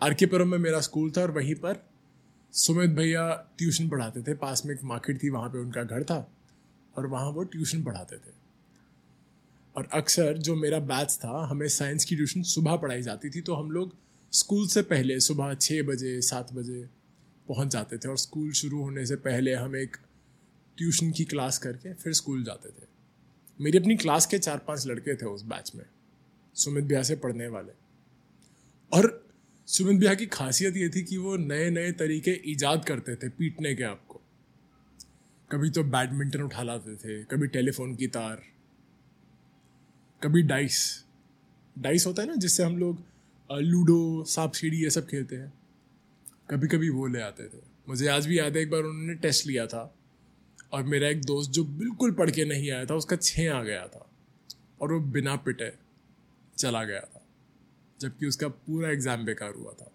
आर 0.00 0.14
पुरम 0.22 0.48
में 0.48 0.58
मेरा 0.58 0.80
स्कूल 0.80 1.10
था 1.10 1.22
और 1.22 1.30
वहीं 1.30 1.54
पर 1.54 1.87
सुमित 2.54 2.90
भैया 2.90 3.32
ट्यूशन 3.58 3.88
पढ़ाते 3.88 4.22
थे, 4.22 4.34
पास 4.34 4.64
में 4.66 4.74
एक 4.74 4.82
मार्केट 4.84 5.22
थी, 5.22 5.30
वहाँ 5.30 5.48
पे 5.48 5.58
उनका 5.58 5.82
घर 5.82 6.02
था, 6.04 6.28
और 6.94 7.06
वहाँ 7.06 7.30
वो 7.30 7.42
ट्यूशन 7.44 7.82
पढ़ाते 7.84 8.16
थे। 8.16 8.36
और 9.74 9.88
अक्सर 9.92 10.38
जो 10.38 10.54
मेरा 10.56 10.78
बैच 10.80 11.14
था, 11.14 11.46
हमें 11.46 11.66
साइंस 11.68 12.04
की 12.04 12.16
ट्यूशन 12.16 12.42
सुबह 12.44 12.76
पढ़ाई 12.76 13.02
जाती 13.02 13.30
थी 13.30 13.40
तो 13.40 13.54
हम 13.54 13.70
लोग 13.70 13.94
स्कूल 14.32 14.66
से 14.68 14.82
पहले, 14.82 15.18
सुबह 15.20 15.54
छः 15.54 15.82
बजे, 15.82 16.20
सात 16.22 16.52
बजे 16.52 16.82
पहुँच 17.46 17.68
जाते 17.68 17.98
थे, 17.98 18.08
और 18.08 18.16
स्कूल 18.16 18.50
शुरू 18.52 18.82
होने 18.82 19.06
से 19.06 19.16
पहले 19.18 19.54
हम 19.54 19.76
एक 19.76 19.96
ट्यूशन 20.78 21.10
की 21.12 21.24
क्लास 21.24 21.58
करके 21.58 21.92
फिर 21.94 22.12
स्कूल 22.12 22.42
जाते 22.44 22.68
थे। 22.70 22.86
मेरी 23.60 23.78
अपनी 23.78 23.96
क्लास 23.96 24.26
के 24.26 24.38
चार 24.38 24.58
पाँच 24.58 24.86
लड़के 24.86 25.14
थे 25.14 25.26
उस 25.26 25.42
बैच 25.44 25.72
में, 25.74 25.84
सुमित 26.56 26.84
भैया 26.84 27.02
से 27.02 27.16
पढ़ने 27.16 27.48
वाले। 27.48 27.72
और 28.92 29.27
सुमित 29.68 29.96
भैया 29.96 30.14
की 30.14 30.26
खासियत 30.26 30.76
ये 30.76 30.88
थी 30.88 31.02
कि 31.02 31.16
वो 31.16 31.36
नए 31.36 31.68
नए 31.70 31.90
तरीके 31.92 32.30
ईजाद 32.50 32.84
करते 32.84 33.14
थे, 33.16 33.28
पीटने 33.28 33.74
के 33.74 33.82
आपको। 33.84 34.20
कभी 35.50 35.70
तो 35.70 35.82
बैडमिंटन 35.84 36.42
उठा 36.42 36.62
लाते 36.62 36.94
थे, 36.96 37.22
कभी 37.24 37.46
टेलीफोन 37.46 37.94
की 37.96 38.06
तार, 38.06 38.42
कभी 40.22 40.42
डाइस। 40.42 41.04
डाइस 41.76 42.06
होता 42.06 42.22
है 42.22 42.28
ना, 42.28 42.34
जिससे 42.34 42.62
हम 42.62 42.78
लोग 42.78 43.02
लूडो 43.50 44.24
सांप 44.24 44.52
सीढ़ी 44.52 44.82
ये 44.82 44.90
सब 44.90 45.06
खेलते 45.06 45.36
हैं। 45.36 45.52
कभी 46.50 46.68
कभी 46.68 46.88
वो 46.88 47.06
ले 47.06 47.20
आते 47.20 47.44
थे। 47.44 47.62
मुझे 47.88 48.08
आज 48.08 48.26
भी 48.26 48.38
याद 48.38 48.56
है, 48.56 48.62
एक 48.62 48.70
बार 48.70 48.82
उन्होंने 48.82 49.14
टेस्ट 49.14 49.46
लिया 49.46 49.66
था 49.66 49.94
और 50.72 50.82
मेरा 50.84 51.08
एक 51.08 51.24
दोस्त 51.24 51.50
जो 51.50 51.64
बिल्कुल 51.64 52.12
पढ़ 52.12 52.30
के 52.30 52.44
नहीं 52.44 52.70
आया 52.70 52.84
था, 52.84 52.94
उसका 52.94 53.16
छः 53.16 53.52
आ 53.52 53.62
गया 53.62 53.86
था 53.86 54.10
और 54.80 54.92
वो 54.92 55.00
बिना 55.00 55.36
पिटे 55.36 55.72
चला 56.58 56.84
गया 56.84 57.00
था। 57.00 57.17
जबकि 58.00 58.26
उसका 58.26 58.48
पूरा 58.48 58.90
एग्ज़ाम 58.90 59.24
बेकार 59.24 59.54
हुआ 59.54 59.72
था। 59.72 59.92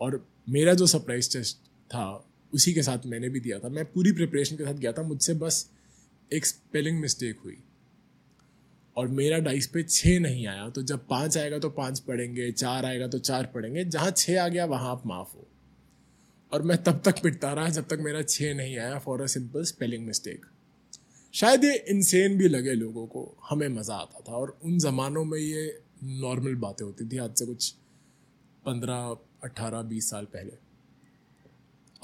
और 0.00 0.24
मेरा 0.48 0.74
जो 0.74 0.86
सरप्राइज़ 0.86 1.32
टेस्ट 1.32 1.56
था, 1.90 2.24
उसी 2.52 2.72
के 2.74 2.82
साथ 2.82 3.06
मैंने 3.06 3.28
भी 3.28 3.40
दिया 3.40 3.58
था। 3.58 3.68
मैं 3.68 3.84
पूरी 3.84 4.12
प्रिपरेशन 4.12 4.56
के 4.56 4.64
साथ 4.64 4.74
गया 4.74 4.92
था, 4.92 5.02
मुझसे 5.02 5.34
बस 5.34 5.68
एक 6.30 6.46
स्पेलिंग 6.46 7.00
मिस्टेक 7.00 7.38
हुई। 7.44 7.56
और 8.96 9.08
मेरा 9.10 9.38
डाइस 9.38 9.66
पे 9.66 9.82
छः 9.82 10.18
नहीं 10.20 10.46
आया 10.46 10.68
तो 10.68 10.82
जब 10.82 11.06
पाँच 11.08 11.36
आएगा 11.38 11.58
तो 11.58 11.68
पाँच 11.70 12.00
पढ़ेंगे, 12.00 12.50
चार 12.52 12.84
आएगा 12.84 13.06
तो 13.08 13.18
चार 13.20 13.46
पढ़ेंगे, 13.54 13.84
जहाँ 13.84 14.10
छः 14.10 14.42
आ 14.42 14.48
गया 14.48 14.64
वहाँ 14.66 14.90
आप 14.90 15.06
माफ़ 15.06 15.32
हो। 15.34 15.46
और 16.52 16.62
मैं 16.62 16.82
तब 16.84 17.00
तक 17.04 17.22
पिटता 17.22 17.52
रहा 17.52 17.68
जब 17.70 17.86
तक 17.88 17.98
मेरा 18.00 18.22
छः 18.24 18.54
नहीं 18.54 18.76
आया 18.78 18.98
for 18.98 19.22
a 19.22 19.26
simple 19.26 19.64
spelling 19.64 20.06
mistake 20.06 20.44
शायद 21.34 21.64
ये 21.64 21.74
इंसेन 21.88 22.36
भी 22.38 22.48
लगे 22.48 22.72
लोगों 22.74 23.06
को, 23.06 23.20
हमें 23.50 23.68
मज़ा 23.68 23.94
आता 23.94 24.20
था। 24.20 24.32
और 24.32 24.56
उन 24.64 24.78
ज़मानों 24.78 25.24
में 25.24 25.38
ये 25.38 25.66
नॉर्मल 26.02 26.54
बातें 26.54 26.84
होती 26.84 27.08
थी, 27.08 27.18
आज 27.18 27.34
से 27.34 27.46
कुछ 27.46 27.74
पंद्रह 28.64 29.16
अट्ठारह 29.44 29.82
बीस 29.82 30.10
साल 30.10 30.24
पहले। 30.24 30.52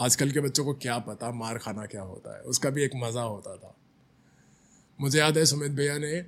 आजकल 0.00 0.30
के 0.30 0.40
बच्चों 0.40 0.64
को 0.64 0.74
क्या 0.74 0.98
पता 0.98 1.30
मार 1.30 1.58
खाना 1.58 1.86
क्या 1.86 2.02
होता 2.02 2.36
है, 2.36 2.42
उसका 2.42 2.70
भी 2.70 2.82
एक 2.82 2.90
मज़ा 2.96 3.22
होता 3.22 3.56
था। 3.56 3.76
मुझे 5.00 5.18
याद 5.18 5.38
है, 5.38 5.44
सुमित 5.44 5.72
भैया 5.72 5.98
ने 5.98 6.26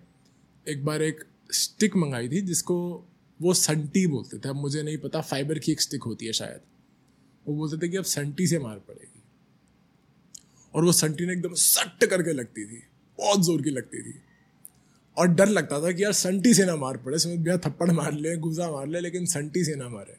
एक 0.69 0.85
बार 0.85 1.03
एक 1.03 1.25
स्टिक 1.53 1.97
मंगाई 1.97 2.29
थी, 2.29 2.41
जिसको 2.41 3.07
वो 3.41 3.55
संटी 3.55 4.07
बोलते 4.07 4.39
थे। 4.39 4.49
अब 4.49 4.57
मुझे 4.57 4.83
नहीं 4.83 4.99
पता, 4.99 5.21
फाइबर 5.21 5.59
की 5.59 5.73
एक 5.73 5.81
स्टिक 5.81 6.03
होती 6.03 6.27
है 6.27 6.33
शायद। 6.33 6.61
वो 7.49 7.55
बोलते 7.55 7.87
थे 7.87 7.91
कि 7.91 7.97
अब 7.97 8.05
संटी 8.05 8.47
से 8.47 8.59
मार 8.59 8.79
पड़ेगी। 8.79 9.23
और 10.75 10.85
वो 10.85 10.93
संटी 10.93 11.27
ने 11.27 11.33
एकदम 11.33 11.55
सट 11.55 12.05
करके 12.05 12.33
लगती 12.33 12.65
थी, 12.65 12.83
बहुत 13.19 13.43
ज़ोर 13.43 13.63
की 13.63 13.71
लगती 13.71 14.03
थी। 14.03 14.23
और 15.19 15.29
डर 15.29 15.49
लगता 15.49 15.83
था 15.83 15.93
कि 15.93 16.05
यार 16.05 16.13
संटी 16.13 16.55
से 16.55 16.65
ना 16.65 16.77
मार 16.77 16.97
पड़े। 16.97 17.19
सुमित 17.19 17.41
भैया 17.41 17.57
थप्पड़ 17.57 17.91
मार 17.91 18.13
ले 18.13 18.37
गुजा 18.37 18.71
मार 18.71 18.87
ले 18.87 19.01
लेकिन 19.01 19.27
संटी 19.27 19.65
से 19.65 19.75
ना 19.75 19.89
मारे। 19.89 20.17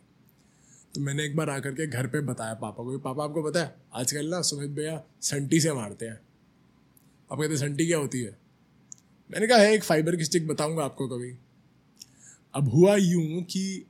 तो 0.96 1.02
मैंने 1.02 1.26
एक 1.26 1.36
बार 1.36 1.50
आकर 1.50 1.72
के 1.72 1.88
घर 1.88 2.08
पे 2.08 2.22
बताया 2.22 2.54
पापा 2.54 2.84
को 2.84 3.00
पापा, 3.00 3.24
आपको 3.24 3.44
पता 3.44 3.60
है, 3.60 3.76
आजकल 3.94 4.28
ना 4.28 4.42
सुमित 4.42 4.70
भैया 4.70 5.04
संटी 5.22 5.62
से 5.62 5.74
मारते 5.74 6.06
हैं। 6.06 6.20
आप 7.32 7.40
कहते 7.40 7.58
संटी 7.58 7.88
क्या 7.88 7.98
होती 7.98 8.22
है? 8.22 8.38
मैंने 9.32 9.48
कहा 9.48 9.58
है 9.58 9.74
एक 9.74 9.84
फाइबर 9.84 10.16
की 10.16 10.26
स्टिक 10.26 10.48
बताऊँगा 10.48 10.84
आपको 10.84 11.08
कभी। 11.08 11.38
अब 12.54 12.70
हुआ 12.70 12.96
यूँ 12.96 13.44
कि 13.44 13.86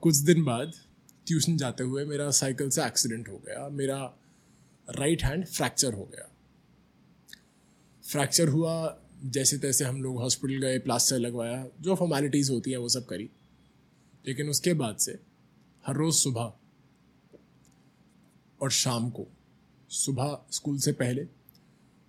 कुछ 0.00 0.16
दिन 0.16 0.44
बाद 0.44 0.72
ट्यूशन 1.26 1.56
जाते 1.56 1.84
हुए 1.84 2.04
मेरा 2.04 2.30
साइकिल 2.30 2.70
से 2.70 2.86
एक्सीडेंट 2.86 3.28
हो 3.28 3.42
गया। 3.46 3.68
मेरा 3.68 4.14
राइट 4.90 5.22
हैंड 5.22 5.46
फ्रैक्चर 5.46 5.92
हो 5.92 6.04
गया। 6.04 6.28
फ्रैक्चर 8.10 8.48
हुआ 8.48 8.98
जैसे 9.24 9.58
तैसे 9.58 9.84
हम 9.84 10.02
लोग 10.02 10.16
हॉस्पिटल 10.16 10.60
गए 10.60 10.78
प्लास्टर 10.78 11.18
लगवाया, 11.18 11.66
जो 11.80 11.94
फॉर्मेलिटीज़ 11.94 12.52
होती 12.52 12.70
हैं 12.70 12.78
वो 12.78 12.88
सब 12.88 13.06
करी। 13.06 13.30
लेकिन 14.26 14.48
उसके 14.48 14.74
बाद 14.74 14.96
से 14.96 15.18
हर 15.86 15.94
रोज़ 15.94 16.14
सुबह 16.14 16.52
और 18.62 18.70
शाम 18.70 19.10
को, 19.10 19.26
सुबह 19.88 20.38
स्कूल 20.50 20.78
से 20.78 20.92
पहले 20.92 21.24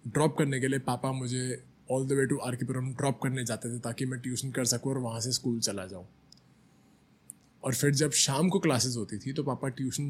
ड्रॉप 0.08 0.38
करने 0.38 0.60
के 0.60 0.68
लिए 0.68 0.80
पापा 0.80 1.12
मुझे 1.12 1.64
all 1.92 2.08
the 2.08 2.12
way 2.12 2.26
to 2.26 2.38
R 2.38 2.56
drop 2.56 3.20
करने 3.24 3.46
जाते 3.46 3.76
थे 3.76 3.80
ताकि 3.80 4.06
मैं 4.06 4.20
ट्यूशन 4.20 4.52
कर 4.52 4.66
सकूँ 4.66 4.92
और 4.92 4.98
वहाँ 4.98 5.20
से 5.20 5.32
स्कूल 5.32 5.60
चला 5.60 5.86
जाऊँ। 5.86 6.08
और 7.64 7.76
फिर 7.76 7.92
जब 7.92 8.12
शाम 8.12 8.50
को 8.50 8.60
क्लासेस 8.60 8.96
होती 8.98 9.18
थी 9.18 9.34
तो 9.34 9.44
पापा 9.44 9.68
ट्यूशन 9.68 10.04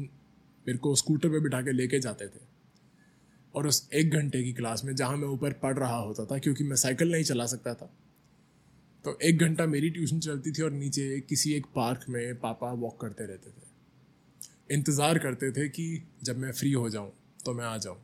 मेरे 0.66 0.78
को 0.78 0.94
स्कूटर 0.94 1.28
पे 1.28 1.40
बिठा 1.40 1.62
के 1.62 1.72
लेके 1.72 2.00
जाते 2.00 2.26
थे। 2.26 2.53
और 3.54 3.66
उस 3.66 3.88
एक 3.94 4.10
घंटे 4.10 4.42
की 4.42 4.52
क्लास 4.52 4.84
में 4.84 4.94
जहाँ 4.96 5.16
मैं 5.16 5.28
ऊपर 5.28 5.52
पढ़ 5.54 5.78
रहा 5.78 5.96
होता 5.96 6.24
था, 6.24 6.38
क्योंकि 6.38 6.64
मैं 6.64 6.76
साइकिल 6.76 7.12
नहीं 7.12 7.24
चला 7.24 7.46
सकता 7.46 7.74
था। 7.74 7.90
तो 9.04 9.18
एक 9.22 9.38
घंटा 9.38 9.66
मेरी 9.66 9.90
ट्यूशन 9.90 10.20
चलती 10.20 10.52
थी 10.52 10.62
और 10.62 10.70
नीचे 10.72 11.20
किसी 11.20 11.52
एक 11.52 11.66
पार्क 11.74 12.04
में 12.08 12.34
पापा 12.40 12.72
वॉक 12.74 13.00
करते 13.00 13.26
रहते 13.26 13.50
थे। 13.50 14.74
इंतज़ार 14.74 15.18
करते 15.18 15.50
थे 15.52 15.68
कि 15.68 15.86
जब 16.24 16.38
मैं 16.38 16.52
फ्री 16.52 16.72
हो 16.72 16.88
जाऊँ 16.90 17.10
तो 17.44 17.54
मैं 17.54 17.64
आ 17.64 17.76
जाऊँ। 17.78 17.96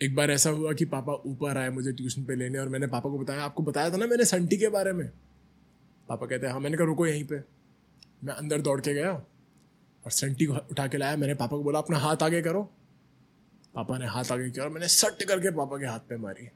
एक 0.00 0.14
बार 0.14 0.30
ऐसा 0.30 0.50
हुआ 0.50 0.72
कि 0.72 0.84
पापा 0.86 1.12
ऊपर 1.26 1.58
आए 1.58 1.70
मुझे 1.70 1.92
ट्यूशन 1.92 2.24
पे 2.24 2.34
लेने 2.34 2.58
और 2.58 2.68
मैंने 2.68 2.86
पापा 2.86 3.10
को 3.10 3.18
बताया, 3.18 3.42
आपको 3.42 3.62
बताया 3.62 3.90
था 3.90 3.96
ना 3.96 4.06
मैंने 4.06 4.24
संटी 4.24 4.56
के 4.56 4.68
बारे 4.68 4.92
में? 4.92 5.06
पापा 6.08 6.26
कहते 6.26 6.46
हैं 6.46 6.52
हाँ 6.52 6.60
मैंने 6.60 6.76
कहा, 6.76 6.86
रुको 6.86 7.06
यहीं 7.06 7.24
पे। 7.24 7.40
मैं 8.24 8.34
अंदर 8.34 8.60
दौड़ 8.60 8.80
के 8.80 8.94
गया 8.94 9.12
और 9.12 10.10
संटी 10.10 10.46
को 10.46 10.54
उठा 10.70 10.86
के 10.86 10.98
लाया। 10.98 11.16
मैंने 11.16 11.34
पापा 11.34 11.56
को 11.56 11.62
बोला, 11.62 11.78
अपना 11.78 11.98
हाथ 11.98 12.22
आगे 12.22 12.42
करो। 12.42 12.70
पापा 13.74 13.98
ने 13.98 14.06
हाथ 14.06 14.32
आगे 14.32 14.50
किया 14.50 14.64
और 14.64 14.70
मैंने 14.70 14.88
सट 14.88 15.22
करके 15.22 15.50
पापा 15.50 15.78
के 15.78 15.86
हाथ 15.86 16.00
पे 16.00 16.16
मारी। 16.16 16.48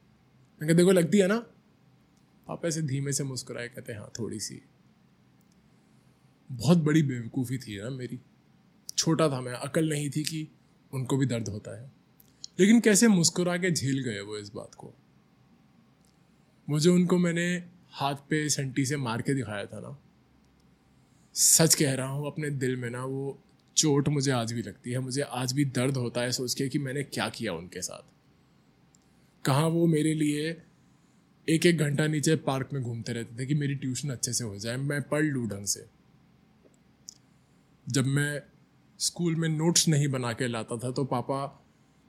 मैं 0.61 0.75
देखो, 0.75 0.91
लगती 0.91 1.17
है 1.17 1.27
ना? 1.27 1.37
पापा 2.47 2.67
ऐसे 2.67 2.81
धीमे 2.81 3.11
से 3.11 3.23
मुस्कुराए, 3.23 3.67
कहते 3.67 3.93
हाँ 3.93 4.11
थोड़ी 4.19 4.39
सी। 4.39 4.61
बहुत 6.49 6.77
बड़ी 6.77 7.03
बेवकूफ़ी 7.03 7.57
थी 7.57 7.81
ना 7.83 7.89
मेरी। 7.89 8.19
छोटा 8.97 9.29
था 9.29 9.41
मैं, 9.41 9.53
अकल 9.53 9.89
नहीं 9.89 10.09
थी 10.09 10.23
कि 10.23 10.47
उनको 10.93 11.17
भी 11.17 11.25
दर्द 11.25 11.49
होता 11.49 11.79
है। 11.81 11.91
लेकिन 12.59 12.79
कैसे 12.79 13.07
मुस्कुरा 13.07 13.57
के 13.57 13.71
झेल 13.71 14.03
गए 14.03 14.19
वो 14.19 14.37
इस 14.37 14.51
बात 14.53 14.75
को? 14.75 14.93
मुझे 16.67 16.89
उनको 16.89 17.17
मैंने 17.17 17.47
हाथ 17.91 18.15
पे 18.29 18.47
संटी 18.49 18.85
से 18.85 18.97
मार 18.97 19.21
के 19.21 19.33
दिखाया 19.33 19.65
था 19.65 19.79
ना, 19.79 19.97
सच 21.35 21.75
कह 21.75 21.93
रहा 21.93 22.07
हूँ, 22.07 22.27
अपने 22.27 22.49
दिल 22.49 22.75
में 22.75 22.89
ना 22.89 23.03
वो 23.05 23.39
चोट 23.77 24.07
मुझे 24.09 24.31
आज 24.31 24.51
भी 24.53 24.61
लगती 24.61 24.91
है, 24.91 24.99
मुझे 24.99 25.21
आज 25.21 25.53
भी 25.53 25.65
दर्द 25.67 25.97
होता 25.97 26.21
है 26.21 26.31
सोच 26.31 26.53
के 26.53 26.67
कि 26.69 26.79
मैंने 26.79 27.03
क्या 27.05 27.27
किया 27.29 27.53
उनके 27.53 27.81
साथ। 27.81 28.13
कहाँ 29.45 29.67
वो 29.69 29.85
मेरे 29.87 30.13
लिए 30.13 30.49
एक 31.47 31.65
एक 31.65 31.77
घंटा 31.77 32.07
नीचे 32.07 32.35
पार्क 32.45 32.69
में 32.73 32.81
घूमते 32.83 33.13
रहते 33.13 33.39
थे 33.39 33.45
कि 33.45 33.53
मेरी 33.55 33.75
ट्यूशन 33.75 34.09
अच्छे 34.09 34.33
से 34.33 34.43
हो 34.43 34.57
जाए, 34.59 34.77
मैं 34.77 35.01
पढ़ 35.01 35.23
लूँ 35.23 35.47
ढंग 35.49 35.65
से। 35.65 35.85
जब 37.87 38.05
मैं 38.07 38.41
स्कूल 38.99 39.35
में 39.35 39.47
नोट्स 39.49 39.87
नहीं 39.87 40.07
बना 40.07 40.31
के 40.33 40.47
लाता 40.47 40.77
था 40.77 40.91
तो 40.91 41.03
पापा 41.05 41.39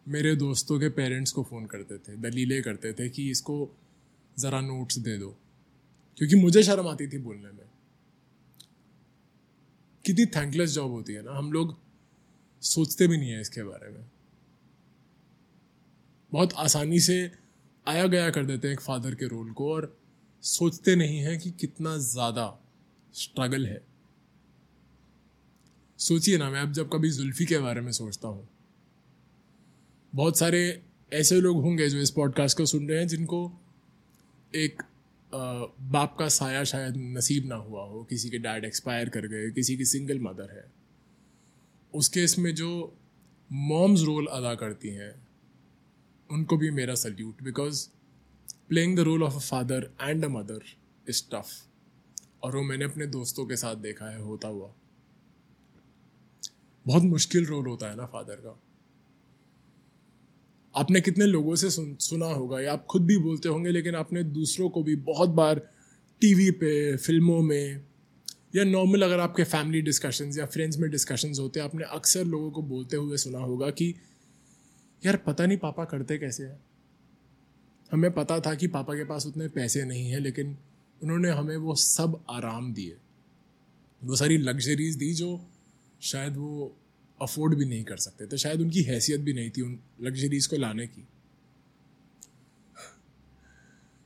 मेरे 0.06 0.34
दोस्तों 0.36 0.78
के 0.80 0.88
पेरेंट्स 0.90 1.32
को 1.32 1.42
फ़ोन 1.42 1.66
करते 1.66 1.98
थे, 1.98 2.16
दलीलें 2.18 2.62
करते 2.62 2.92
थे 2.92 3.08
कि 3.08 3.30
इसको 3.30 3.56
ज़रा 4.36 4.60
नोट्स 4.60 4.98
दे 4.98 5.16
दो, 5.18 5.36
क्योंकि 6.18 6.36
मुझे 6.36 6.62
शर्म 6.62 6.88
आती 6.88 7.08
थी 7.08 7.18
बोलने 7.18 7.50
में। 7.50 7.64
कितनी 10.06 10.26
थैंकलेस 10.36 10.70
जॉब 10.70 10.90
होती 10.90 11.12
है 11.12 11.22
ना, 11.22 11.32
हम 11.32 11.52
लोग 11.52 11.76
सोचते 12.62 13.06
भी 13.06 13.16
नहीं 13.16 13.30
है 13.30 13.40
इसके 13.40 13.62
बारे 13.62 13.90
में। 13.90 14.04
बहुत 16.32 16.52
आसानी 16.54 17.00
से 17.00 17.30
आया 17.86 18.06
गया 18.06 18.30
कर 18.30 18.44
देते 18.44 18.68
हैं 18.68 18.74
एक 18.74 18.80
फादर 18.80 19.14
के 19.14 19.26
रोल 19.28 19.50
को 19.52 19.72
और 19.72 19.96
सोचते 20.42 20.96
नहीं 20.96 21.18
हैं 21.18 21.38
कि 21.38 21.50
कितना 21.50 21.96
ज़्यादा 21.98 22.46
स्ट्रगल 23.14 23.66
है। 23.66 23.80
सोचिए 25.98 26.38
ना, 26.38 26.50
मैं 26.50 26.60
अब 26.60 26.72
जब 26.72 26.88
कभी 26.92 27.10
जुल्फी 27.10 27.44
के 27.46 27.58
बारे 27.58 27.80
में 27.80 27.92
सोचता 27.92 28.28
हूँ, 28.28 28.48
बहुत 30.12 30.38
सारे 30.38 30.82
ऐसे 31.12 31.40
लोग 31.40 31.62
होंगे 31.62 31.88
जो 31.88 31.98
इस 31.98 32.10
पॉडकास्ट 32.10 32.56
को 32.58 32.66
सुन 32.66 32.88
रहे 32.88 32.98
हैं 32.98 33.08
जिनको 33.08 33.40
एक 34.52 34.82
बाप 35.80 36.16
का 36.18 36.28
साया 36.28 36.64
शायद 36.64 36.96
नसीब 36.96 37.46
ना 37.46 37.54
हुआ 37.54 37.84
हो, 37.84 38.04
किसी 38.04 38.30
के 38.30 38.38
डैड 38.38 38.64
एक्सपायर 38.64 39.08
कर 39.08 39.26
गए, 39.26 39.50
किसी 39.50 39.76
की 39.76 39.84
सिंगल 39.84 40.20
मदर 40.20 40.50
है। 40.50 40.72
उस 41.94 42.08
केस 42.08 42.38
में 42.38 42.54
जो 42.54 42.96
मॉम्स 43.52 44.02
रोल 44.02 44.26
अदा 44.26 44.54
करती 44.54 44.88
हैं, 44.88 45.28
उनको 46.30 46.56
भी 46.56 46.70
मेरा 46.70 46.94
salute 46.94 47.42
because 47.42 47.88
playing 48.68 48.96
the 48.96 49.00
role 49.00 49.22
of 49.22 49.34
a 49.34 49.38
father 49.38 49.90
and 50.02 50.24
a 50.24 50.28
mother 50.28 50.60
is 51.08 51.22
tough 51.32 51.48
और 52.42 52.56
वो 52.56 52.62
मैंने 52.62 52.84
अपने 52.84 53.06
दोस्तों 53.06 53.46
के 53.46 53.56
साथ 53.56 53.76
देखा 53.76 54.06
है, 54.06 54.20
होता 54.20 54.48
हुआ। 54.48 54.72
बहुत 56.86 57.02
मुश्किल 57.02 57.46
रोल 57.46 57.66
होता 57.66 57.90
है 57.90 57.96
ना 57.96 58.06
फादर 58.06 58.34
का। 58.34 58.60
आपने 60.76 61.00
कितने 61.00 61.26
लोगों 61.26 61.56
से 61.56 61.70
सुन, 61.70 61.96
सुना 62.00 62.26
होगा 62.26 62.60
या 62.60 62.72
आप 62.72 62.86
खुद 62.86 63.02
भी 63.02 63.18
बोलते 63.18 63.48
होंगे 63.48 63.70
लेकिन 63.70 63.94
आपने 63.94 64.22
दूसरों 64.22 64.68
को 64.68 64.82
भी 64.82 64.96
बहुत 64.96 65.30
बार 65.30 65.58
टीवी 66.20 66.50
पे 66.50 66.96
फ़िल्मों 66.96 67.42
में 67.42 67.84
या 68.56 68.64
नॉर्मल 68.64 69.02
अगर 69.02 69.20
आपके 69.20 69.44
फैमिली 69.44 69.80
डिस्कशंस 69.80 70.38
या 70.38 70.46
फ्रेंड्स 70.46 70.78
में 70.78 70.90
डिस्कशंस 70.90 71.38
होते 71.38 71.60
हैं 71.60 71.66
आपने 71.66 71.84
अक्सर 71.84 72.24
लोगों 72.24 72.50
को 72.50 72.62
बोलते 72.62 72.96
हुए 72.96 73.16
सुना 73.16 73.38
होगा 73.38 73.70
कि 73.70 73.94
यार 75.06 75.16
पता 75.16 75.46
नहीं 75.46 75.58
पापा 75.58 75.84
करते 75.84 76.18
कैसे 76.18 76.44
हैं? 76.44 76.60
हमें 77.92 78.10
पता 78.10 78.40
था 78.40 78.54
कि 78.54 78.66
पापा 78.66 78.94
के 78.94 79.04
पास 79.04 79.26
उतने 79.26 79.48
पैसे 79.48 79.84
नहीं 79.84 80.10
हैं 80.10 80.20
लेकिन 80.20 80.56
उन्होंने 81.02 81.30
हमें 81.30 81.56
वो 81.56 81.74
सब 81.74 82.24
आराम 82.30 82.74
दिए। 82.74 82.96
वो 84.04 84.16
सारी 84.16 84.38
लग्जरीज 84.38 84.96
दी 84.96 85.14
जो 85.14 85.46
शायद 86.02 86.36
वो 86.36 86.76
अफोर्ड 87.18 87.54
भी 87.54 87.64
नहीं 87.64 87.84
कर 87.84 87.96
सकते। 87.98 88.26
तो 88.26 88.36
शायद 88.36 88.60
उनकी 88.60 88.82
हैसियत 88.84 89.20
भी 89.20 89.32
नहीं 89.34 89.50
थी 89.50 89.62
उन 89.62 89.78
लग्जरीज 90.02 90.46
को 90.46 90.56
लाने 90.56 90.86
की। 90.86 91.06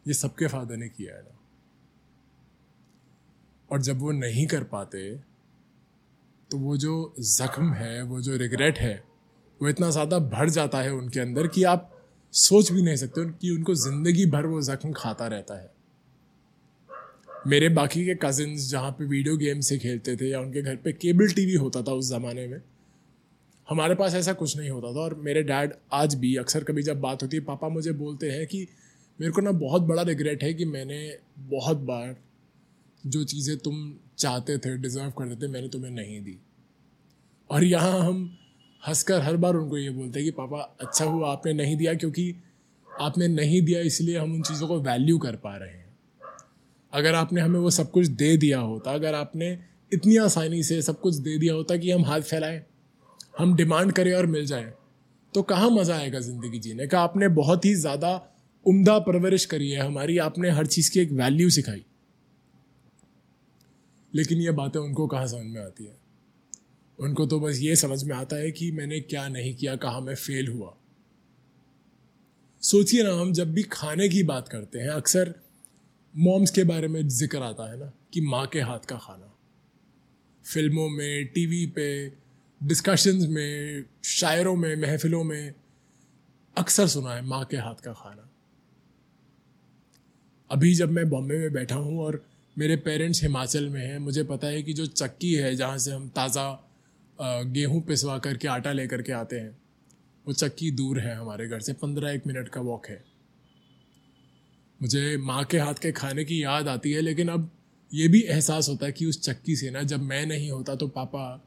ये 0.06 0.14
सबके 0.14 0.46
फादर 0.48 0.76
ने 0.76 0.88
किया 0.88 1.16
है 1.16 1.22
ना। 1.22 1.36
और 3.70 3.82
जब 3.82 3.98
वो 3.98 4.10
नहीं 4.12 4.46
कर 4.48 4.64
पाते 4.66 5.10
तो 6.50 6.58
वो 6.58 6.76
जो 6.76 7.14
जख्म 7.20 7.72
है, 7.72 8.02
वो 8.02 8.20
जो 8.20 8.36
रिग्रेट 8.36 8.78
है, 8.78 9.02
वो 9.60 9.68
इतना 9.68 9.90
ज़्यादा 9.90 10.18
भर 10.18 10.48
जाता 10.50 10.80
है 10.80 10.92
उनके 10.92 11.20
अंदर 11.20 11.46
कि 11.46 11.62
आप 11.64 11.90
सोच 12.34 12.70
भी 12.72 12.82
नहीं 12.82 12.96
सकते 12.96 13.24
कि 13.32 13.50
उनको 13.50 13.74
ज़िंदगी 13.76 14.24
भर 14.26 14.46
वो 14.46 14.60
जख्म 14.62 14.92
खाता 14.92 15.26
रहता 15.26 15.54
है। 15.54 15.70
मेरे 17.46 17.68
बाकी 17.70 18.04
के 18.06 18.14
कजिन्स 18.22 18.68
जहाँ 18.70 18.90
पे 18.90 19.04
वीडियो 19.06 19.36
गेम 19.36 19.60
से 19.60 19.78
खेलते 19.78 20.16
थे 20.16 20.28
या 20.30 20.40
उनके 20.40 20.62
घर 20.62 20.76
पे 20.76 20.92
केबल 20.94 21.32
टीवी 21.32 21.54
होता 21.56 21.82
था 21.82 21.92
उस 21.92 22.08
ज़माने 22.08 22.46
में 22.46 22.60
हमारे 23.70 23.94
पास 23.94 24.14
ऐसा 24.14 24.32
कुछ 24.32 24.56
नहीं 24.56 24.70
होता 24.70 24.94
था 24.94 25.00
और 25.00 25.14
मेरे 25.14 25.42
डैड 25.42 25.72
आज 25.92 26.14
भी 26.14 26.36
अक्सर 26.36 26.64
कभी 26.64 26.82
जब 26.82 27.00
बात 27.00 27.22
होती 27.22 27.36
है, 27.36 27.42
पापा 27.42 27.68
मुझे 27.68 27.92
बोलते 27.92 28.30
हैं 28.30 28.46
कि 28.46 28.68
मेरे 29.20 29.32
को 29.32 29.40
ना 29.40 29.52
बहुत 29.52 29.82
बड़ा 29.82 30.02
रिग्रेट 30.02 30.42
है 30.42 30.54
कि 30.54 30.64
मैंने 30.64 31.18
बहुत 31.38 31.76
बार 31.76 32.16
जो 33.06 33.24
चीज़ें 33.24 33.58
तुम 33.58 33.94
चाहते 34.18 34.58
थे 34.58 34.76
डिज़र्व 34.76 35.10
करते 35.10 35.46
थे, 35.46 35.50
मैंने 35.50 35.68
तुम्हें 35.68 35.90
नहीं 35.90 36.20
दी। 36.22 36.38
और 37.50 37.64
यहाँ 37.64 38.00
हम 38.00 38.38
हंसकर 38.88 39.20
हर 39.20 39.36
बार 39.36 39.54
उनको 39.54 39.78
ये 39.78 39.90
बोलते 39.90 40.18
हैं 40.18 40.26
कि, 40.26 40.30
पापा 40.30 40.76
अच्छा 40.80 41.04
हुआ 41.04 41.32
आपने 41.32 41.52
नहीं 41.52 41.76
दिया 41.76 41.94
क्योंकि 41.94 42.34
आपने 43.00 43.28
नहीं 43.28 43.62
दिया, 43.62 43.80
इसलिए 43.80 44.18
हम 44.18 44.34
उन 44.34 44.42
चीज़ों 44.42 44.68
को 44.68 44.80
वैल्यू 44.80 45.18
कर 45.18 45.36
पा 45.36 45.56
रहे 45.56 45.70
हैं। 45.70 45.96
अगर 46.92 47.14
आपने 47.14 47.40
हमें 47.40 47.60
वो 47.60 47.70
सब 47.70 47.90
कुछ 47.90 48.06
दे 48.06 48.36
दिया 48.36 48.58
होता, 48.58 48.92
अगर 48.92 49.14
आपने 49.14 49.58
इतनी 49.92 50.16
आसानी 50.16 50.62
से 50.62 50.82
सब 50.82 51.00
कुछ 51.00 51.14
दे 51.14 51.38
दिया 51.38 51.54
होता 51.54 51.76
कि 51.76 51.90
हम 51.90 52.04
हाथ 52.04 52.20
फैलाएँ 52.20 52.64
हम 53.40 53.54
डिमांड 53.56 53.92
करें 53.92 54.12
और 54.14 54.26
मिल 54.26 54.46
जाए। 54.46 54.72
तो 55.34 55.42
कहाँ 55.42 55.70
मज़ा 55.70 55.96
आएगा 55.96 56.20
ज़िंदगी 56.20 56.58
जीने 56.58 56.86
का? 56.86 57.00
आपने 57.00 57.28
बहुत 57.28 57.64
ही 57.64 57.74
ज़्यादा 57.74 58.36
उम्दा 58.66 58.98
परवरिश 58.98 59.44
करी 59.44 59.70
है 59.70 59.80
हमारी। 59.80 60.18
आपने 60.18 60.50
हर 60.50 60.66
चीज़ 60.66 60.90
की 60.90 61.00
एक 61.00 61.12
वैल्यू 61.12 61.50
सिखाई। 61.50 61.84
लेकिन 64.14 64.38
ये 64.38 64.50
बातें 64.50 64.80
उनको 64.80 65.06
कहाँ 65.06 65.26
समझ 65.26 65.46
में 65.46 65.64
आती 65.64 65.84
है? 65.84 65.96
उनको 66.98 67.26
तो 67.26 67.40
बस 67.40 67.58
ये 67.60 67.76
समझ 67.76 68.04
में 68.04 68.16
आता 68.16 68.36
है 68.36 68.50
कि 68.50 68.70
मैंने 68.70 69.00
क्या 69.00 69.28
नहीं 69.28 69.54
किया, 69.54 69.76
कहाँ 69.76 70.00
मैं 70.00 70.14
फेल 70.14 70.48
हुआ। 70.48 70.76
सोचिए 72.62 73.02
ना, 73.02 73.12
हम 73.12 73.32
जब 73.32 73.52
भी 73.52 73.62
खाने 73.62 74.08
की 74.08 74.22
बात 74.22 74.48
करते 74.48 74.78
हैं, 74.78 74.88
अक्सर 74.88 75.34
मॉम्स 76.16 76.50
के 76.50 76.64
बारे 76.64 76.88
में 76.88 77.08
ज़िक्र 77.08 77.42
आता 77.42 77.70
है 77.70 77.78
ना, 77.78 77.92
कि 78.12 78.20
माँ 78.20 78.46
के 78.46 78.60
हाथ 78.60 78.78
का 78.78 78.96
खाना। 78.96 79.34
फ़िल्मों 80.44 80.88
में, 80.88 81.26
टीवी 81.26 81.66
पे 81.66 82.08
डिस्कशंस 82.60 83.26
में, 83.28 83.84
शायरों 84.04 84.56
में, 84.56 84.74
महफिलों 84.76 85.22
में 85.24 85.54
अक्सर 86.56 86.86
सुना 86.86 87.14
है 87.14 87.22
माँ 87.22 87.44
के 87.44 87.56
हाथ 87.56 87.74
का 87.74 87.92
खाना। 87.92 88.28
अभी 90.50 90.74
जब 90.74 90.90
मैं 90.90 91.08
बॉम्बे 91.10 91.38
में 91.38 91.52
बैठा 91.52 91.74
हूँ 91.74 92.00
और 92.00 92.22
मेरे 92.56 92.76
पेरेंट्स 92.76 93.22
हिमाचल 93.22 93.68
में 93.68 93.80
हैं, 93.80 93.98
मुझे 93.98 94.24
पता 94.24 94.46
है 94.46 94.62
कि 94.62 94.72
जो 94.72 94.86
चक्की 94.86 95.32
है 95.34 95.54
जहाँ 95.56 95.78
से 95.78 95.90
हम 95.92 96.08
ताज़ा 96.08 96.48
गेहूँ 97.18 97.80
पिसवा 97.82 98.18
करके 98.18 98.48
आटा 98.48 98.72
लेकर 98.72 99.02
के 99.02 99.12
आते 99.12 99.36
हैं, 99.36 99.56
वो 100.26 100.32
चक्की 100.32 100.70
दूर 100.70 101.00
है 101.00 101.14
हमारे 101.14 101.48
घर 101.48 101.60
से, 101.60 101.72
पंद्रह 101.72 102.10
एक 102.10 102.26
मिनट 102.26 102.48
का 102.48 102.60
वॉक 102.60 102.86
है। 102.86 103.02
मुझे 104.80 105.16
माँ 105.16 105.44
के 105.44 105.58
हाथ 105.58 105.74
के 105.74 105.92
खाने 105.92 106.24
की 106.24 106.42
याद 106.42 106.68
आती 106.68 106.92
है, 106.92 107.00
लेकिन 107.00 107.28
अब 107.28 107.50
ये 107.90 108.08
भी 108.08 108.20
एहसास 108.20 108.68
होता 108.68 108.86
है 108.86 108.92
कि 108.92 109.06
उस 109.06 109.20
चक्की 109.22 109.56
से 109.56 109.70
ना, 109.70 109.82
जब 109.82 110.02
मैं 110.02 110.26
नहीं 110.26 110.50
होता 110.50 110.74
तो 110.74 110.88
पापा 110.88 111.46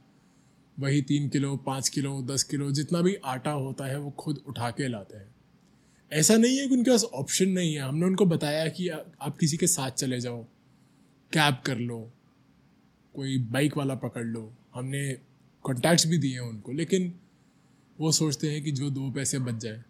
वही 0.80 1.02
तीन 1.02 1.30
किलो, 1.30 1.56
पाँच 1.58 1.90
किलो, 1.90 2.22
दस 2.22 2.44
किलो, 2.44 2.72
जितना 2.72 3.02
भी 3.02 3.16
आटा 3.16 3.52
होता 3.52 3.86
है, 3.86 4.00
वो 4.00 4.12
खुद 4.12 4.42
उठा 4.48 4.70
के 4.72 4.88
लाते 4.88 5.18
हैं। 5.18 5.36
ऐसा 6.12 6.38
नहीं 6.38 6.58
है 6.58 6.68
कि 6.68 6.76
उनके 6.76 6.92
पास 6.92 7.04
ऑप्शन 7.04 7.50
नहीं 7.50 7.74
है। 7.74 7.82
हमने 7.82 8.06
उनको 8.06 8.26
बताया 8.26 8.68
कि 8.68 8.88
आप 8.88 9.38
किसी 9.40 9.58
के 9.58 9.68
साथ 9.68 9.92
चले 9.92 10.20
जाओ 10.20 10.44
कैब 11.34 11.58
कर 11.66 11.78
लो, 11.78 12.12
कोई 13.16 13.38
बाइक 13.38 13.78
वाला 13.78 13.96
पकड़ 13.96 14.26
लो। 14.26 14.54
हमने 14.76 15.18
कॉन्टैक्ट्स 15.64 16.08
भी 16.08 16.18
दिए 16.18 16.34
हैं 16.34 16.40
उनको, 16.40 16.72
लेकिन 16.72 17.14
वो 18.00 18.12
सोचते 18.12 18.52
हैं 18.52 18.64
कि 18.64 18.72
जो 18.72 18.90
दो 18.90 19.12
पैसे 19.12 19.40
बच 19.40 19.54
जाए। 19.54 19.84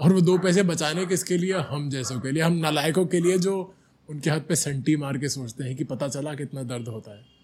और 0.00 0.12
वो 0.12 0.20
दो 0.20 0.38
पैसे 0.38 0.62
बचाने 0.62 1.06
किसके 1.06 1.36
लिए? 1.36 1.52
हम 1.52 1.90
जैसों 1.90 2.20
के 2.20 2.30
लिए, 2.32 2.42
हम 2.42 2.52
नालायकों 2.52 3.06
के 3.06 3.20
लिए, 3.20 3.38
जो 3.38 3.74
उनके 4.10 4.30
हाथ 4.30 4.40
पे 4.40 4.56
संटी 4.56 4.96
मार 4.96 5.18
के 5.18 5.28
सोचते 5.28 5.64
हैं 5.64 5.76
कि 5.76 5.84
पता 5.84 6.08
चला 6.08 6.34
कितना 6.34 6.62
दर्द 6.62 6.88
होता 6.88 7.18
है। 7.18 7.39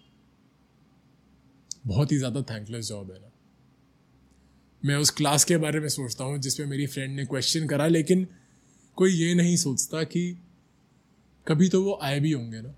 बहुत 1.87 2.11
ही 2.11 2.17
ज़्यादा 2.17 2.41
थैंकलेस 2.41 2.87
जॉब 2.87 3.11
है 3.11 3.19
ना। 3.19 3.31
मैं 4.83 4.95
उस 4.95 5.09
क्लास 5.09 5.43
के 5.43 5.57
बारे 5.57 5.79
में 5.79 5.87
सोचता 5.89 6.23
हूँ 6.23 6.37
जिसमें 6.37 6.67
मेरी 6.67 6.87
फ्रेंड 6.87 7.15
ने 7.15 7.25
क्वेश्चन 7.25 7.67
करा, 7.67 7.87
लेकिन 7.87 8.27
कोई 8.97 9.13
ये 9.13 9.33
नहीं 9.35 9.55
सोचता 9.57 10.03
कि 10.03 10.37
कभी 11.47 11.69
तो 11.69 11.83
वो 11.83 11.99
आए 12.03 12.19
भी 12.19 12.31
होंगे 12.31 12.61
ना। 12.61 12.73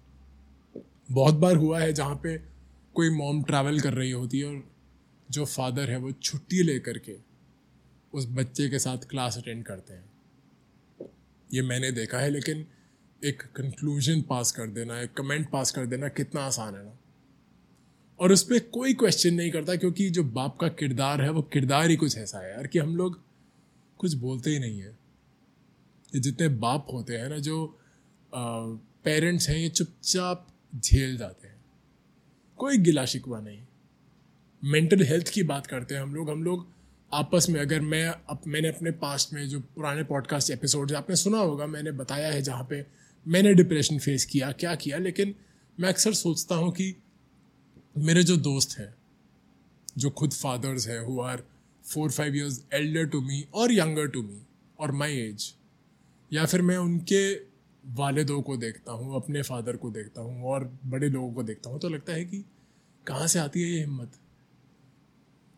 बहुत 1.12 1.36
बार 1.36 1.56
हुआ 1.56 1.80
है 1.80 1.94
जहाँ 1.94 2.16
पे 2.16 2.38
कोई 2.96 3.10
मॉम 3.10 3.42
ट्रैवल 3.44 3.80
कर 3.80 3.94
रही 3.94 4.12
होती 4.12 4.39
है 4.39 4.46
और 4.46 4.63
जो 5.32 5.46
फादर 5.46 5.89
है 5.89 5.98
वो 5.98 6.12
छुट्टी 6.12 6.63
ले 6.63 6.80
करके 6.80 7.16
उस 8.13 8.28
बच्चे 8.30 8.70
के 8.70 8.80
साथ 8.80 8.98
क्लास 8.98 9.38
अटेंड 9.38 9.63
करते 9.66 9.94
हैं। 9.94 11.10
ये 11.50 11.62
मैंने 11.62 11.92
देखा 11.92 12.20
है, 12.20 12.30
लेकिन 12.30 12.66
एक 13.22 13.42
कंक्लूजन 13.56 14.22
पास 14.22 14.51
कर 14.51 14.68
देना, 14.68 15.00
एक 15.01 15.13
कमेंट 15.13 15.50
पास 15.50 15.72
कर 15.72 15.86
देना 15.86 16.08
कितना 16.08 16.42
आसान 16.42 16.75
है 16.75 16.84
ना। 16.86 16.98
और 18.20 18.32
उस 18.32 18.44
पर 18.44 18.60
कोई 18.60 18.94
क्वेश्चन 18.94 19.34
नहीं 19.34 19.52
करता 19.52 19.76
क्योंकि 19.76 20.10
जो 20.10 20.24
बाप 20.24 20.58
का 20.62 20.68
किरदार 20.68 21.22
है 21.22 21.30
वो 21.30 21.42
किरदार 21.42 21.90
ही 21.90 21.96
कुछ 21.96 22.18
ऐसा 22.18 22.40
है 22.40 22.52
यार 22.52 22.68
कि 22.68 22.80
हम 22.80 22.96
लोग 22.96 23.22
कुछ 23.98 24.14
बोलते 24.14 24.50
ही 24.50 24.60
नहीं 24.60 24.80
है। 24.80 24.98
ये 26.16 26.20
जितने 26.20 26.48
बाप 26.48 26.88
होते 26.94 27.18
हैं 27.18 27.30
ना 27.30 27.38
जो 27.38 27.80
पेरेंट्स 29.04 29.50
हैं 29.50 29.58
ये 29.58 29.70
चुपचाप 29.70 30.48
झेल 30.76 31.18
जाते 31.18 31.48
हैं। 31.48 31.66
कोई 32.58 32.78
गिला 32.78 33.06
शिकवा 33.06 33.42
नहीं। 33.42 33.62
मेंटल 34.64 35.04
हेल्थ 35.04 35.28
की 35.28 35.44
बात 35.44 35.68
करते 35.68 35.96
हैं 35.96 36.02
हम 36.02 36.16
लोग। 36.16 36.30
हम 36.30 36.44
लोग 36.44 36.68
आपस 37.14 37.48
में 37.50 37.62
अगर 37.62 37.82
मैं 37.82 38.08
अप, 38.08 38.42
मैंने 38.48 38.68
अपने 38.68 38.92
पास्ट 38.92 39.34
में 39.34 39.50
जो 39.50 39.60
पुराने 39.60 40.04
पॉडकास्ट 40.04 40.50
एपिसोड 40.50 40.92
आपने 40.92 41.16
सुना 41.16 41.38
होगा 41.38 41.68
मैंने 41.68 41.92
बताया 41.92 42.32
है 42.32 42.42
जहाँ 42.42 42.68
पे 42.70 42.86
मैंने 43.28 43.54
डिप्रेशन 43.54 44.00
फेस 44.00 44.26
किया 44.26 44.52
क्या 44.52 44.76
किया 44.76 44.98
लेकिन 44.98 45.36
मैं 45.80 45.90
अक्सर 45.90 46.14
सोचता 46.14 46.56
हूँ 46.56 46.72
कि 46.72 46.96
मेरे 48.00 48.24
जो 48.24 48.36
दोस्त 48.38 48.77
हैं, 48.79 48.94
जो 49.98 50.10
खुद 50.10 50.32
फादर्स 50.32 50.88
हैं 50.88 51.00
who 51.00 51.20
are 51.22 51.44
four 51.86 52.12
five 52.12 52.36
years 52.36 52.63
elder 52.74 53.06
to 53.06 53.22
me 53.22 53.46
और 53.53 53.74
यंगर 53.74 54.08
टू 54.08 54.22
मी 54.24 54.41
और 54.79 54.91
माई 54.91 55.18
एज 55.20 55.53
या 56.32 56.46
फिर 56.46 56.62
मैं 56.62 56.77
उनके 56.77 57.34
वालदों 57.84 58.41
को 58.41 58.58
देखता 58.58 58.91
हूँ, 58.91 59.15
अपने 59.15 59.41
फादर 59.41 59.77
को 59.77 59.91
देखता 59.91 60.22
हूँ 60.22 60.44
और 60.44 60.63
बड़े 60.86 61.10
लोगों 61.10 61.34
को 61.34 61.44
देखता 61.44 61.70
हूँ 61.70 61.79
तो 61.79 61.89
लगता 61.89 62.13
है 62.13 62.25
कि 62.25 62.44
कहाँ 63.08 63.27
से 63.27 63.39
आती 63.39 63.62
है 63.62 63.70
ये 63.70 63.79
हिम्मत? 63.79 64.12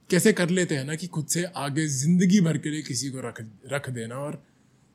कैसे 0.10 0.34
कर 0.34 0.50
लेते 0.50 0.76
हैं 0.76 0.86
ना 0.86 0.96
कि 0.96 1.08
खुद 1.08 1.28
से 1.28 1.44
आगे 1.46 1.88
ज़िंदगी 1.88 2.42
भर 2.42 2.58
के 2.58 2.70
लिए 2.70 2.82
किसी 2.82 3.10
को 3.10 3.22
रख 3.22 3.42
रख 3.68 3.90
देना 3.90 4.16
और 4.16 4.44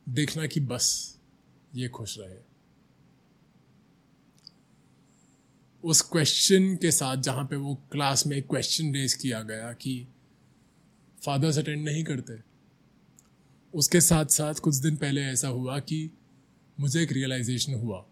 देखना 0.08 0.46
कि 0.46 0.60
बस 0.60 0.88
ये 1.74 1.88
खुश 1.88 2.18
रहे। 2.18 2.45
उस 5.84 6.00
क्वेश्चन 6.00 6.76
के 6.76 6.90
साथ 6.90 7.16
जहाँ 7.16 7.44
पे 7.44 7.56
वो 7.56 7.74
क्लास 7.92 8.26
में 8.26 8.36
एक 8.36 8.46
क्वेश्चन 8.46 8.94
रेज 8.94 9.14
किया 9.14 9.42
गया 9.42 9.72
कि 9.72 10.08
फादर्स 11.24 11.58
अटेंड 11.58 11.84
नहीं 11.84 12.04
करते। 12.04 12.34
उसके 13.74 14.00
साथ 14.00 14.26
साथ 14.26 14.54
कुछ 14.54 14.76
दिन 14.76 14.96
पहले 14.96 15.22
ऐसा 15.22 15.48
हुआ 15.48 15.78
कि 15.78 16.10
मुझे 16.80 17.02
एक 17.02 17.12
रियलाइजेशन 17.12 17.74
हुआ। 17.74 18.06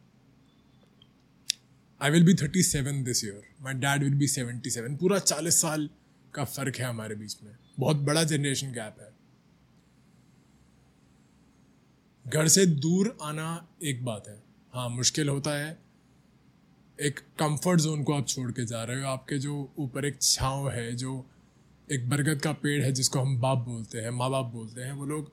I 2.00 2.11
will 2.11 2.25
be 2.25 2.35
thirty 2.35 2.62
seven 2.62 3.04
this 3.04 3.25
year 3.25 3.42
my 3.61 3.75
dad 3.75 4.04
will 4.04 4.14
be 4.14 4.28
seventy 4.28 4.71
seven 4.71 4.97
पूरा 4.97 5.18
चालीस 5.18 5.61
साल 5.61 5.90
का 6.35 6.44
फ़र्क 6.44 6.76
है 6.76 6.85
हमारे 6.85 7.14
बीच 7.14 7.37
में। 7.42 7.56
बहुत 7.78 7.97
बड़ा 7.97 8.25
जनरेशन 8.25 8.73
गैप 8.73 8.97
है। 9.00 9.14
घर 12.30 12.49
से 12.49 12.66
दूर 12.66 13.18
आना 13.23 13.68
एक 13.85 14.04
बात 14.04 14.28
है। 14.28 14.42
हाँ 14.73 14.88
मुश्किल 14.88 15.28
होता 15.28 15.50
है। 15.50 15.83
एक 17.00 17.18
कंफर्ट 17.18 17.80
जोन 17.80 18.02
को 18.02 18.14
आप 18.14 18.26
छोड़ 18.28 18.52
के 18.52 18.64
जा 18.64 18.85
रहे 18.85 19.02
हो। 19.02 19.09
आपके 19.09 19.38
जो 19.38 19.72
ऊपर 19.78 20.04
एक 20.04 20.22
छाँव 20.22 20.70
है, 20.70 20.96
जो 20.96 21.26
एक 21.92 22.09
बरगद 22.11 22.40
का 22.40 22.52
पेड़ 22.52 22.83
है, 22.83 22.92
जिसको 22.92 23.20
हम 23.20 23.38
बाप 23.40 23.59
बोलते 23.59 23.98
हैं 23.98 24.11
माँ 24.11 24.30
बाप 24.30 24.46
बोलते 24.46 24.80
हैं, 24.80 24.92
वो 24.92 25.07
लोग 25.07 25.33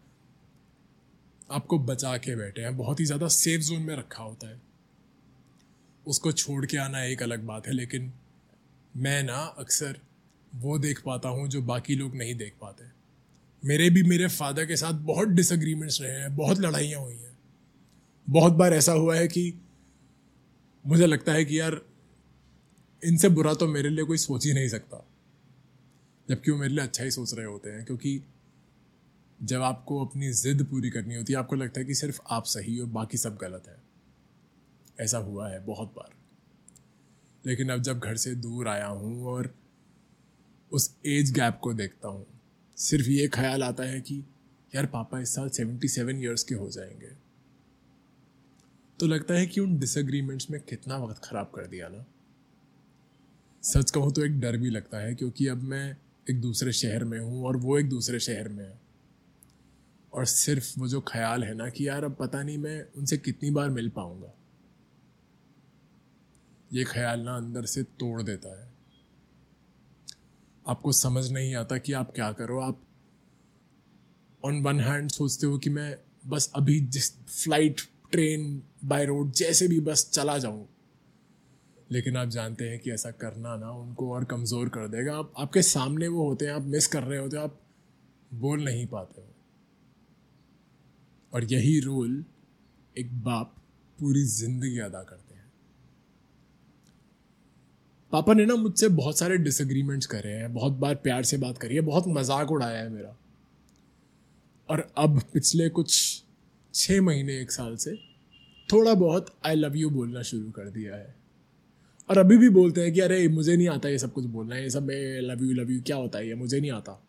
आपको 1.51 1.79
बचा 1.79 2.17
के 2.17 2.35
बैठे 2.35 2.61
हैं। 2.61 2.77
बहुत 2.77 2.99
ही 2.99 3.05
ज़्यादा 3.05 3.27
सेफ़ 3.27 3.61
जोन 3.61 3.81
में 3.81 3.95
रखा 3.95 4.23
होता 4.23 4.47
है। 4.47 4.61
उसको 6.07 6.31
छोड़ 6.31 6.65
के 6.65 6.77
आना 6.77 7.03
एक 7.03 7.23
अलग 7.23 7.43
बात 7.43 7.67
है, 7.67 7.73
लेकिन 7.73 8.13
मैं 8.97 9.23
ना 9.23 9.55
अक्सर 9.57 9.99
वो 10.55 10.79
देख 10.79 11.01
पाता 11.05 11.29
हूँ, 11.29 11.47
जो 11.47 11.61
बाकी 11.61 11.95
लोग 11.95 12.15
नहीं 12.15 12.35
देख 12.35 12.53
पाते। 12.61 12.85
मेरे 13.67 13.89
भी 13.89 14.03
मेरे 14.03 14.27
फादर 14.27 14.65
के 14.65 14.75
साथ 14.75 14.93
बहुत 14.93 15.27
डिसग्रीमेंट्स 15.27 16.01
रहे 16.01 16.11
हैं, 16.11 16.35
बहुत 16.35 16.59
लड़ाइयाँ 16.59 17.01
हुई 17.01 17.15
हैं। 17.15 17.37
बहुत 18.29 18.53
बार 18.53 18.73
ऐसा 18.73 18.91
हुआ 18.91 19.15
है 19.15 19.27
कि 19.27 19.53
मुझे 20.85 21.05
लगता 21.05 21.31
है 21.31 21.45
कि 21.45 21.59
यार, 21.59 21.81
इनसे 23.05 23.29
बुरा 23.29 23.53
तो 23.53 23.67
मेरे 23.67 23.89
लिए 23.89 24.05
कोई 24.05 24.17
सोच 24.17 24.45
ही 24.45 24.53
नहीं 24.53 24.69
सकता। 24.69 25.07
जबकि 26.29 26.51
वो 26.51 26.57
मेरे 26.57 26.73
लिए 26.73 26.83
अच्छा 26.83 27.03
ही 27.03 27.11
सोच 27.11 27.33
रहे 27.33 27.45
होते 27.45 27.69
हैं, 27.69 27.85
क्योंकि 27.85 28.21
जब 29.43 29.61
आपको 29.61 30.05
अपनी 30.05 30.31
ज़िद 30.31 30.63
पूरी 30.63 30.89
करनी 30.89 31.15
होती 31.15 31.33
है, 31.33 31.39
आपको 31.39 31.55
लगता 31.55 31.79
है 31.79 31.85
कि 31.85 31.95
सिर्फ़ 31.95 32.21
आप 32.29 32.43
सही 32.43 32.77
हो, 32.77 32.87
बाकी 32.87 33.17
सब 33.17 33.37
गलत 33.37 33.63
है। 33.67 33.77
ऐसा 34.99 35.17
हुआ 35.17 35.49
है 35.49 35.65
बहुत 35.65 35.87
बार। 35.87 36.13
लेकिन 37.45 37.69
अब 37.69 37.81
जब 37.81 37.99
घर 37.99 38.15
से 38.15 38.35
दूर 38.35 38.67
आया 38.67 38.87
हूँ 38.87 39.25
और 39.25 39.55
उस 40.71 40.95
एज 41.05 41.31
गैप 41.31 41.59
को 41.63 41.73
देखता 41.73 42.07
हूँ, 42.07 42.25
सिर्फ़ 42.77 43.07
ये 43.07 43.27
ख्याल 43.27 43.63
आता 43.63 43.83
है 43.83 44.01
कि 44.01 44.23
यार 44.75 44.85
पापा 44.85 45.19
इस 45.19 45.35
साल 45.35 45.49
सेवेंटी 45.49 45.87
सेवन 45.87 46.21
ईयर्स 46.21 46.43
के 46.43 46.55
हो 46.55 46.69
जाएँगे। 46.69 47.30
तो 49.01 49.07
लगता 49.07 49.33
है 49.33 49.45
कि 49.45 49.61
उन 49.61 49.79
डिसएग्रीमेंट्स 49.79 50.49
में 50.49 50.61
कितना 50.61 50.97
वक्त 50.97 51.21
ख़राब 51.23 51.51
कर 51.55 51.67
दिया 51.67 51.87
ना? 51.87 52.05
सच 53.63 53.91
कहूँ 53.91 54.13
तो 54.13 54.25
एक 54.25 54.39
डर 54.39 54.57
भी 54.57 54.69
लगता 54.69 54.97
है 54.97 55.15
क्योंकि 55.15 55.47
अब 55.47 55.63
मैं 55.63 55.97
एक 56.29 56.41
दूसरे 56.41 56.71
शहर 56.71 57.03
में 57.03 57.19
हूँ 57.19 57.45
और 57.45 57.57
वो 57.57 57.79
एक 57.79 57.89
दूसरे 57.89 58.19
शहर 58.19 58.49
में 58.49 58.65
है। 58.65 58.79
और 60.13 60.25
सिर्फ़ 60.25 60.79
वो 60.79 60.87
जो 60.87 61.01
ख्याल 61.01 61.43
है 61.43 61.53
ना 61.53 61.69
कि 61.69 61.87
यार 61.87 62.03
अब 62.03 62.15
पता 62.19 62.43
नहीं 62.43 62.57
मैं 62.57 62.85
उनसे 62.97 63.17
कितनी 63.17 63.51
बार 63.51 63.69
मिल 63.69 63.89
पाऊँगा। 63.89 64.33
ये 66.73 66.83
ख्याल 66.83 67.19
ना 67.19 67.35
अंदर 67.35 67.65
से 67.65 67.83
तोड़ 67.83 68.21
देता 68.21 68.61
है। 68.61 68.73
आपको 70.67 70.91
समझ 70.91 71.31
नहीं 71.31 71.55
आता 71.55 71.77
कि 71.77 71.93
आप 71.93 72.11
क्या 72.11 72.31
करो। 72.31 72.59
आप 72.59 72.81
ऑन 74.45 74.61
वन 74.61 74.79
हैंड 74.79 75.09
सोचते 75.09 75.47
हो 75.47 75.57
कि 75.57 75.69
मैं 75.69 75.97
बस 76.27 76.51
अभी 76.55 76.79
जिस 76.79 77.13
फ़्लाइट 77.17 77.81
ट्रेन 78.11 78.63
बाय 78.85 79.05
रोड 79.05 79.31
जैसे 79.31 79.67
भी 79.67 79.79
बस 79.79 80.09
चला 80.13 80.37
जाऊँ। 80.37 80.67
लेकिन 81.91 82.17
आप 82.17 82.27
जानते 82.27 82.69
हैं 82.69 82.79
कि 82.79 82.91
ऐसा 82.91 83.11
करना 83.11 83.55
ना 83.55 83.71
उनको 83.71 84.13
और 84.13 84.23
कमज़ोर 84.23 84.69
कर 84.69 84.87
देगा। 84.87 85.17
आप, 85.17 85.33
आपके 85.37 85.61
सामने 85.61 86.07
वो 86.07 86.27
होते 86.27 86.45
हैं, 86.45 86.53
आप 86.53 86.61
मिस 86.61 86.87
कर 86.87 87.03
रहे 87.03 87.19
होते 87.19 87.37
हो, 87.37 87.43
आप 87.43 87.61
बोल 88.33 88.63
नहीं 88.63 88.87
पाते 88.87 89.21
हो। 89.21 89.27
और 91.33 91.43
यही 91.43 91.79
रोल 91.79 92.25
एक 92.97 93.23
बाप 93.23 93.55
पूरी 93.99 94.23
ज़िंदगी 94.23 94.79
अदा 94.79 95.03
करते 95.03 95.35
हैं। 95.35 95.51
पापा 98.11 98.33
ने 98.33 98.45
ना 98.45 98.55
मुझसे 98.55 98.87
बहुत 98.87 99.19
सारे 99.19 99.37
डिसएग्रीमेंट्स 99.37 100.05
करे 100.05 100.29
हैं, 100.29 100.53
बहुत 100.53 100.73
बार 100.73 100.95
प्यार 100.95 101.23
से 101.23 101.37
बात 101.37 101.57
करी 101.57 101.75
है, 101.75 101.81
बहुत 101.81 102.03
मज़ाक 102.07 102.51
उड़ाया 102.51 102.79
है 102.79 102.89
मेरा। 102.89 103.17
और 104.69 104.93
अब 104.97 105.21
पिछले 105.33 105.69
कुछ 105.69 106.20
छः 106.73 107.01
महीने 107.01 107.39
एक 107.41 107.51
साल 107.51 107.75
से 107.75 107.95
थोड़ा 108.71 108.93
बहुत 108.93 109.35
आई 109.45 109.55
लव 109.55 109.75
यू 109.75 109.89
बोलना 109.89 110.21
शुरू 110.21 110.51
कर 110.51 110.69
दिया 110.69 110.95
है। 110.95 111.15
और 112.09 112.17
अभी 112.17 112.37
भी 112.37 112.49
बोलते 112.49 112.81
हैं 112.81 112.93
कि 112.93 112.99
अरे, 112.99 113.27
मुझे 113.27 113.55
नहीं 113.57 113.69
आता 113.69 113.89
ये 113.89 113.97
सब 113.97 114.13
कुछ 114.13 114.25
बोलना 114.25 114.55
है 114.55 114.63
ये 114.63 114.69
सब 114.69 114.83
मैं 114.83 115.21
लव 115.21 115.43
यू 115.43 115.53
लव 115.53 115.71
यू 115.71 115.81
क्या 115.81 115.95
होता 115.95 116.19
है 116.19 116.27
ये? 116.27 116.35
मुझे 116.35 116.59
नहीं 116.59 116.71
आता। 116.71 117.03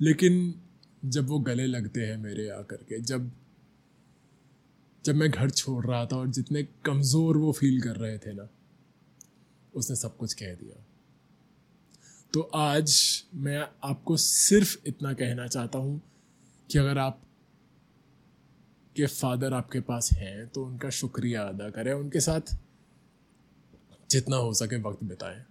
लेकिन 0.00 0.54
जब 1.04 1.26
वो 1.26 1.38
गले 1.38 1.66
लगते 1.66 2.00
हैं 2.00 2.16
मेरे 2.16 2.48
आकर 2.48 2.76
के, 2.76 3.00
जब 3.00 3.30
जब 5.04 5.14
मैं 5.14 5.30
घर 5.30 5.50
छोड़ 5.50 5.86
रहा 5.86 6.06
था 6.06 6.16
और 6.16 6.28
जितने 6.28 6.62
कमज़ोर 6.62 7.36
वो 7.36 7.52
फील 7.52 7.80
कर 7.80 7.96
रहे 7.96 8.18
थे 8.18 8.32
ना, 8.32 8.48
उसने 9.74 9.96
सब 9.96 10.16
कुछ 10.16 10.34
कह 10.34 10.54
दिया। 10.54 10.84
तो 12.32 12.40
आज 12.40 12.96
मैं 13.34 13.66
आपको 13.84 14.16
सिर्फ़ 14.16 14.76
इतना 14.86 15.12
कहना 15.12 15.46
चाहता 15.46 15.78
हूँ 15.78 16.00
कि 16.70 16.78
अगर 16.78 16.98
आप 16.98 17.22
के 18.96 19.06
फादर 19.06 19.54
आपके 19.54 19.80
पास 19.80 20.12
हैं 20.12 20.48
तो 20.48 20.64
उनका 20.64 20.90
शुक्रिया 20.90 21.42
अदा 21.42 21.70
करें, 21.70 21.92
उनके 21.92 22.20
साथ 22.20 22.56
जितना 24.10 24.36
हो 24.36 24.52
सके 24.54 24.76
वक्त 24.76 25.04
बिताएँ। 25.04 25.44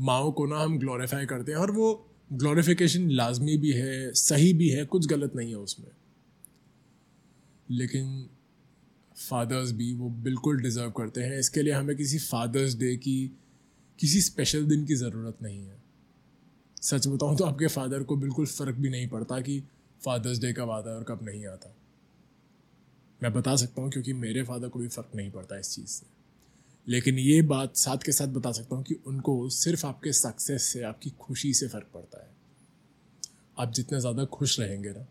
माओ 0.00 0.32
को 0.32 0.46
ना 0.46 0.58
हम 0.58 0.78
ग्लोरीफाई 0.78 1.26
करते 1.26 1.52
हैं, 1.52 1.58
और 1.58 1.70
वो 1.70 2.06
ग्लोरीफिकेशन 2.32 3.10
लाजमी 3.10 3.56
भी 3.56 3.72
है, 3.72 4.12
सही 4.12 4.52
भी 4.52 4.68
है, 4.68 4.84
कुछ 4.84 5.06
गलत 5.06 5.36
नहीं 5.36 5.48
है 5.48 5.56
उसमें। 5.56 5.90
लेकिन 7.70 8.28
फादर्स 9.28 9.72
भी 9.72 9.94
वो 9.94 10.10
बिल्कुल 10.10 10.62
डिज़र्व 10.62 10.90
करते 10.90 11.20
हैं। 11.20 11.38
इसके 11.38 11.62
लिए 11.62 11.72
हमें 11.72 11.96
किसी 11.96 12.18
फादर्स 12.18 12.74
डे 12.74 12.96
की, 12.96 13.32
किसी 13.98 14.20
स्पेशल 14.20 14.66
दिन 14.66 14.84
की 14.86 14.94
ज़रूरत 14.94 15.38
नहीं 15.42 15.66
है। 15.66 15.76
सच 16.82 17.06
बताऊँ 17.06 17.36
तो 17.36 17.44
आपके 17.44 17.66
फादर 17.66 18.02
को 18.02 18.16
बिल्कुल 18.16 18.46
फ़र्क 18.46 18.76
भी 18.76 18.90
नहीं 18.90 19.08
पड़ता 19.08 19.40
कि 19.40 19.62
फादर्स 20.04 20.38
डे 20.38 20.52
कब 20.52 20.70
आता 20.70 20.90
है 20.90 20.96
और 20.96 21.04
कब 21.04 21.22
नहीं 21.22 21.46
आता। 21.46 21.74
मैं 23.22 23.32
बता 23.32 23.56
सकता 23.56 23.82
हूँ 23.82 23.90
क्योंकि 23.90 24.12
मेरे 24.12 24.42
फादर 24.42 24.68
को 24.68 24.78
भी 24.78 24.88
फ़र्क 24.88 25.10
नहीं 25.14 25.30
पड़ता 25.30 25.58
इस 25.58 25.70
चीज़ 25.70 25.86
से। 25.86 26.06
लेकिन 26.88 27.18
ये 27.18 27.42
बात 27.42 27.76
साथ 27.76 27.96
के 27.96 28.12
साथ 28.12 28.28
बता 28.28 28.52
सकता 28.52 28.76
हूँ 28.76 28.84
कि 28.84 28.94
उनको 29.06 29.48
सिर्फ़ 29.48 29.86
आपके 29.86 30.12
सक्सेस 30.12 30.62
से, 30.62 30.82
आपकी 30.82 31.10
खुशी 31.10 31.54
से 31.54 31.68
फ़र्क 31.68 31.86
पड़ता 31.94 32.24
है। 32.24 32.30
आप 33.58 33.72
जितने 33.72 34.00
ज़्यादा 34.00 34.24
खुश 34.24 34.60
रहेंगे 34.60 34.90
ना, 34.90 35.06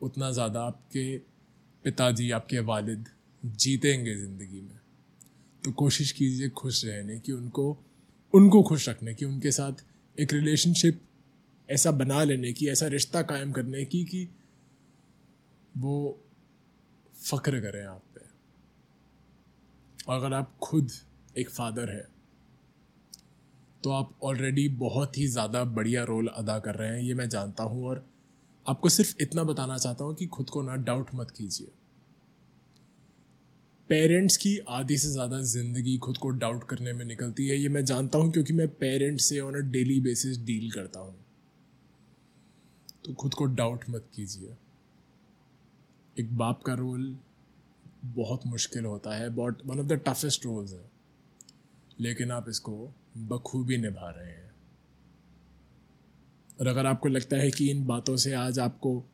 उतना 0.00 0.30
ज़्यादा 0.30 0.60
आपके 0.60 1.18
पिताजी, 1.84 2.30
आपके 2.30 2.58
वालिद 2.58 3.08
जीतेंगे 3.44 4.14
ज़िंदगी 4.14 4.60
में। 4.60 4.78
तो 5.64 5.72
कोशिश 5.72 6.12
कीजिए 6.12 6.48
खुश 6.48 6.84
रहने 6.84 7.18
की, 7.18 7.32
उनको 7.32 7.78
उनको 8.34 8.62
खुश 8.62 8.88
रखने 8.88 9.14
की, 9.14 9.24
उनके 9.24 9.50
साथ 9.50 9.84
एक 10.20 10.32
रिलेशनशिप 10.32 11.00
ऐसा 11.68 11.90
बना 11.92 12.22
लेने 12.24 12.52
की, 12.52 12.66
ऐसा 12.68 12.86
रिश्ता 12.88 13.22
कायम 13.24 13.52
करने 13.52 13.84
की 13.84 14.04
कि 14.04 14.28
वो 15.74 16.18
फ़ख्र 17.16 17.60
करें 17.60 17.84
आप 17.84 18.02
पे। 18.14 18.24
और 20.04 20.16
अगर 20.16 20.34
आप 20.34 20.56
खुद 20.62 20.90
एक 21.38 21.50
फादर 21.50 21.90
है 21.90 22.06
तो 23.82 23.90
आप 23.90 24.12
ऑलरेडी 24.24 24.68
बहुत 24.78 25.16
ही 25.18 25.26
ज़्यादा 25.26 25.62
बढ़िया 25.64 26.02
रोल 26.04 26.26
अदा 26.28 26.58
कर 26.58 26.74
रहे 26.74 26.88
हैं, 26.88 27.00
ये 27.00 27.14
मैं 27.14 27.28
जानता 27.28 27.62
हूँ। 27.62 27.84
और 27.86 28.04
आपको 28.66 28.88
सिर्फ़ 28.88 29.14
इतना 29.20 29.42
बताना 29.44 29.76
चाहता 29.78 30.04
हूँ 30.04 30.14
कि 30.14 30.26
खुद 30.26 30.50
को 30.50 30.62
ना 30.62 30.76
डाउट 30.82 31.10
मत 31.14 31.30
कीजिए। 31.30 31.66
पेरेंट्स 33.90 34.36
की 34.36 34.56
आधी 34.70 34.96
से 34.98 35.08
ज़्यादा 35.08 35.40
ज़िंदगी 35.42 35.96
खुद 35.98 36.18
को 36.18 36.30
डाउट 36.30 36.64
करने 36.68 36.92
में 36.92 37.04
निकलती 37.04 37.48
है, 37.48 37.56
ये 37.56 37.68
मैं 37.68 37.84
जानता 37.84 38.18
हूँ, 38.18 38.32
क्योंकि 38.32 38.52
मैं 38.52 38.68
पेरेंट्स 38.76 39.24
से 39.24 39.40
on 39.40 39.54
a 39.54 39.60
daily 39.70 40.00
basis 40.00 40.38
deal 40.44 40.70
करता 40.70 41.00
हूँ। 41.00 41.23
तो 43.04 43.14
खुद 43.14 43.34
को 43.34 43.44
डाउट 43.44 43.84
मत 43.90 44.08
कीजिए। 44.14 44.56
एक 46.18 46.36
बाप 46.36 46.62
का 46.62 46.74
रोल 46.74 47.18
बहुत 48.04 48.46
मुश्किल 48.46 48.84
होता 48.84 49.16
है, 49.16 49.28
बहुत 49.28 49.62
one 49.66 49.78
of 49.78 49.86
the 49.86 49.92
toughest 49.92 50.46
roles 50.46 50.72
है। 50.72 50.90
लेकिन 52.00 52.30
आप 52.30 52.48
इसको 52.48 52.94
बखूबी 53.16 53.76
निभा 53.76 54.10
रहे 54.10 54.30
हैं। 54.30 54.54
और 56.60 56.66
अगर 56.66 56.86
आपको 56.86 57.08
लगता 57.08 57.36
है 57.36 57.50
कि 57.50 57.70
इन 57.70 57.86
बातों 57.86 58.16
से 58.16 58.32
आज 58.32 58.58
आपको 58.58 59.04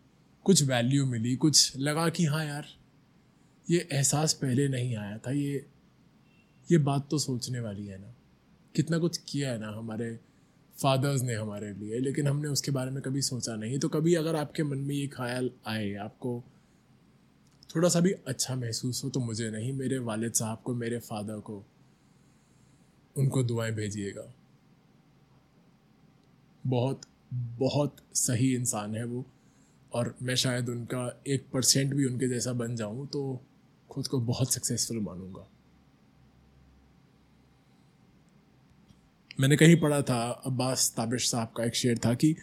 कुछ 0.44 0.62
वैल्यू 0.62 1.06
मिली, 1.06 1.36
कुछ 1.36 1.76
लगा 1.76 2.08
कि 2.08 2.24
हाँ 2.24 2.44
यार, 2.44 2.66
ये 3.70 3.88
एहसास 3.92 4.34
पहले 4.34 4.68
नहीं 4.68 4.96
आया 4.96 5.18
था, 5.18 5.30
ये 5.30 5.66
ये 6.72 6.78
बात 6.78 7.08
तो 7.10 7.18
सोचने 7.18 7.60
वाली 7.60 7.86
है 7.86 7.98
ना। 7.98 8.14
कितना 8.76 8.98
कुछ 8.98 9.18
किया 9.18 9.50
है 9.50 9.58
ना 9.58 9.68
हमारे 9.68 10.20
फादर्स 10.80 11.22
ने 11.22 11.34
हमारे 11.34 11.72
लिए, 11.72 11.98
लेकिन 11.98 12.28
हमने 12.28 12.48
उसके 12.48 12.70
बारे 12.70 12.90
में 12.90 13.02
कभी 13.02 13.22
सोचा 13.22 13.56
नहीं। 13.56 13.78
तो 13.78 13.88
कभी 13.88 14.14
अगर 14.14 14.36
आपके 14.36 14.62
मन 14.62 14.78
में 14.78 14.94
ये 14.94 15.06
ख्याल 15.06 15.50
आए, 15.66 15.92
आपको 15.94 16.42
थोड़ा 17.70 17.88
सा 17.88 18.00
भी 18.00 18.12
अच्छा 18.12 18.54
महसूस 18.56 19.02
हो 19.04 19.10
तो 19.10 19.20
मुझे 19.20 19.50
नहीं, 19.50 19.72
मेरे 19.72 19.98
वालिद 19.98 20.32
साहब 20.32 20.62
को, 20.64 20.74
मेरे 20.74 20.98
फादर 20.98 21.40
को, 21.40 21.62
उनको 23.16 23.42
दुआएँ 23.42 23.72
भेजिएगा। 23.72 24.32
बहुत 26.64 27.02
बहुत 27.58 27.96
सही 28.14 28.54
इंसान 28.54 28.94
है 28.96 29.04
वो, 29.04 29.24
और 29.92 30.14
मैं 30.22 30.34
शायद 30.34 30.68
उनका 30.68 31.22
एक 31.26 31.44
परसेंट 31.52 31.94
भी 31.94 32.04
उनके 32.04 32.28
जैसा 32.28 32.52
बन 32.52 32.76
जाऊँ 32.76 33.06
तो 33.06 33.40
खुद 33.90 34.06
को 34.06 34.20
बहुत 34.20 34.52
सक्सेसफुल 34.52 35.00
मानूँगा। 35.00 35.46
मैंने 39.40 39.56
कहीं 39.56 39.76
पढ़ा 39.80 40.00
था, 40.02 40.30
अब्बास 40.46 40.92
ताबिश 40.96 41.30
साहब 41.30 41.52
का 41.56 41.64
एक 41.64 41.74
शेर 41.74 41.98
था 41.98 42.14
कि 42.14 42.34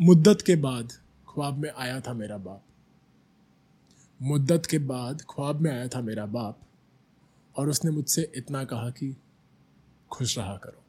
मुद्दत 0.00 0.42
के 0.42 0.56
बाद 0.56 0.92
ख्वाब 1.28 1.56
में 1.58 1.70
आया 1.70 2.00
था 2.00 2.12
मेरा 2.12 2.36
बाप। 2.38 2.64
मुद्दत 4.22 4.66
के 4.66 4.78
बाद 4.78 5.22
ख्वाब 5.30 5.60
में 5.60 5.70
आया 5.70 5.88
था 5.88 6.00
मेरा 6.00 6.26
बाप 6.26 6.60
और 7.56 7.68
उसने 7.68 7.90
मुझसे 7.90 8.32
इतना 8.34 8.62
कहा 8.64 8.90
कि, 8.90 9.16
खुश 10.10 10.38
रहा 10.38 10.56
करो। 10.56 10.84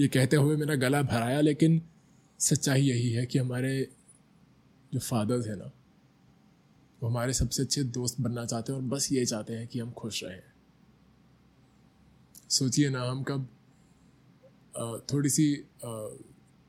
ये 0.00 0.08
कहते 0.08 0.36
हुए 0.36 0.56
मेरा 0.56 0.74
गला 0.74 1.02
भराया, 1.02 1.40
लेकिन 1.40 1.82
सच्चाई 2.40 2.82
यही 2.82 3.10
है 3.12 3.26
कि 3.26 3.38
हमारे 3.38 3.88
जो 4.94 5.00
फादर्स 5.00 5.46
हैं 5.46 5.56
ना, 5.56 5.70
वो 7.02 7.08
हमारे 7.08 7.32
सबसे 7.32 7.62
अच्छे 7.62 7.82
दोस्त 7.82 8.20
बनना 8.20 8.44
चाहते 8.46 8.72
हैं 8.72 8.78
और 8.80 8.84
बस 8.84 9.12
ये 9.12 9.26
चाहते 9.26 9.54
हैं 9.54 9.66
कि 9.66 9.78
हम 9.78 9.90
खुश 9.92 10.24
रहें। 10.24 10.42
सोचिए 12.50 12.88
ना, 12.90 13.02
हम 13.02 13.22
कब 13.22 13.46
थोड़ी 15.12 15.30
सी 15.30 15.52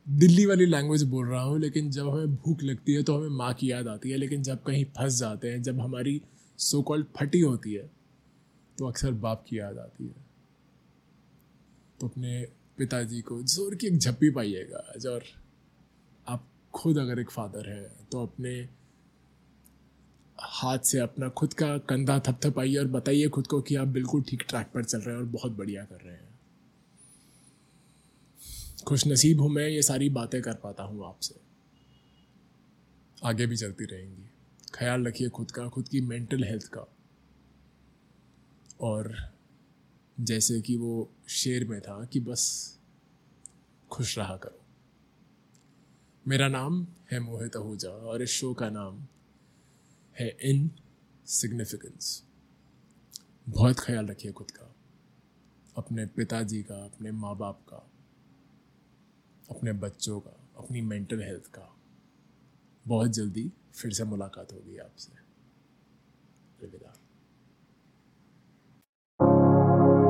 दिल्ली 0.07 0.45
वाली 0.45 0.65
लैंग्वेज 0.65 1.03
बोल 1.05 1.27
रहा 1.27 1.41
हूँ, 1.41 1.59
लेकिन 1.59 1.89
जब 1.91 2.09
हमें 2.09 2.35
भूख 2.35 2.63
लगती 2.63 2.93
है 2.93 3.03
तो 3.03 3.17
हमें 3.17 3.37
माँ 3.37 3.53
की 3.53 3.71
याद 3.71 3.87
आती 3.87 4.11
है, 4.11 4.17
लेकिन 4.17 4.43
जब 4.43 4.63
कहीं 4.63 4.85
फंस 4.87 5.19
जाते 5.19 5.51
हैं, 5.51 5.61
जब 5.63 5.79
हमारी 5.79 6.21
सो 6.59 6.81
कॉल्ड 6.81 7.05
फटी 7.17 7.39
होती 7.41 7.73
है 7.73 7.89
तो 8.77 8.87
अक्सर 8.87 9.11
बाप 9.13 9.43
की 9.49 9.59
याद 9.59 9.77
आती 9.77 10.03
है। 10.03 10.27
तो 11.99 12.07
अपने 12.07 12.41
पिताजी 12.77 13.21
को 13.21 13.41
ज़ोर 13.43 13.75
की 13.75 13.87
एक 13.87 13.97
झप्पी 13.97 14.29
पाइएगा 14.29 14.77
और 15.09 15.23
आप 16.27 16.45
खुद 16.73 16.97
अगर 16.97 17.19
एक 17.19 17.29
फादर 17.31 17.69
हैं 17.69 18.07
तो 18.11 18.23
अपने 18.23 18.57
हाथ 20.41 20.79
से 20.79 20.99
अपना 20.99 21.29
खुद 21.29 21.53
का 21.53 21.77
कंधा 21.77 22.19
थपथपाइए 22.19 22.77
और 22.77 22.87
बताइए 22.87 23.27
खुद 23.27 23.47
को 23.47 23.61
कि 23.61 23.75
आप 23.75 23.87
बिल्कुल 23.87 24.21
ठीक 24.21 24.43
ट्रैक 24.49 24.67
पर 24.67 24.83
चल 24.83 24.97
रहे 24.97 25.15
हैं 25.15 25.17
और 25.17 25.27
बहुत 25.27 25.51
बढ़िया 25.51 25.83
कर 25.83 26.01
रहे 26.01 26.15
हैं। 26.15 26.39
खुश 28.87 29.07
नसीब 29.07 29.41
हूँ 29.41 29.49
मैं, 29.49 29.67
ये 29.67 29.81
सारी 29.81 30.09
बातें 30.09 30.41
कर 30.41 30.53
पाता 30.53 30.83
हूँ 30.83 31.07
आपसे। 31.07 31.35
आगे 33.23 33.45
भी 33.45 33.57
चलती 33.57 33.85
रहेंगी। 33.85 34.29
ख्याल 34.73 35.07
रखिए 35.07 35.29
खुद 35.29 35.51
का, 35.51 35.67
खुद 35.67 35.87
की 35.87 36.01
मेंटल 36.01 36.43
हेल्थ 36.43 36.67
का। 36.67 36.87
और 38.81 39.15
जैसे 40.19 40.61
कि 40.61 40.77
वो 40.77 41.11
शेर 41.27 41.65
में 41.65 41.81
था 41.81 42.05
कि 42.05 42.19
बस 42.19 42.75
खुश 43.91 44.17
रहा 44.17 44.37
करो। 44.37 44.61
मेरा 46.27 46.47
नाम 46.47 46.87
है 47.11 47.19
मोहित 47.19 47.55
आहूजा 47.55 47.89
और 47.89 48.21
इस 48.21 48.29
शो 48.29 48.53
का 48.53 48.69
नाम 48.69 49.07
है 50.19 50.37
इन 50.41 50.71
सिग्निफिकेंस 51.25 52.23
बहुत 53.49 53.79
ख्याल 53.79 54.07
रखिए 54.07 54.31
खुद 54.31 54.51
का, 54.51 54.75
अपने 55.77 56.05
पिताजी 56.05 56.63
का, 56.63 56.85
अपने 56.85 57.11
माँ 57.11 57.37
बाप 57.37 57.61
का, 57.69 57.91
अपने 59.49 59.73
बच्चों 59.73 60.19
का, 60.19 60.49
अपनी 60.57 60.81
मेंटल 60.81 61.21
हेल्थ 61.21 61.45
का। 61.45 61.75
बहुत 62.87 63.11
जल्दी 63.11 63.51
फिर 63.73 63.93
से 63.93 64.03
मुलाकात 64.03 64.53
होगी 64.53 64.77
आपसे। 64.77 65.11
अलविदा। 66.65 66.95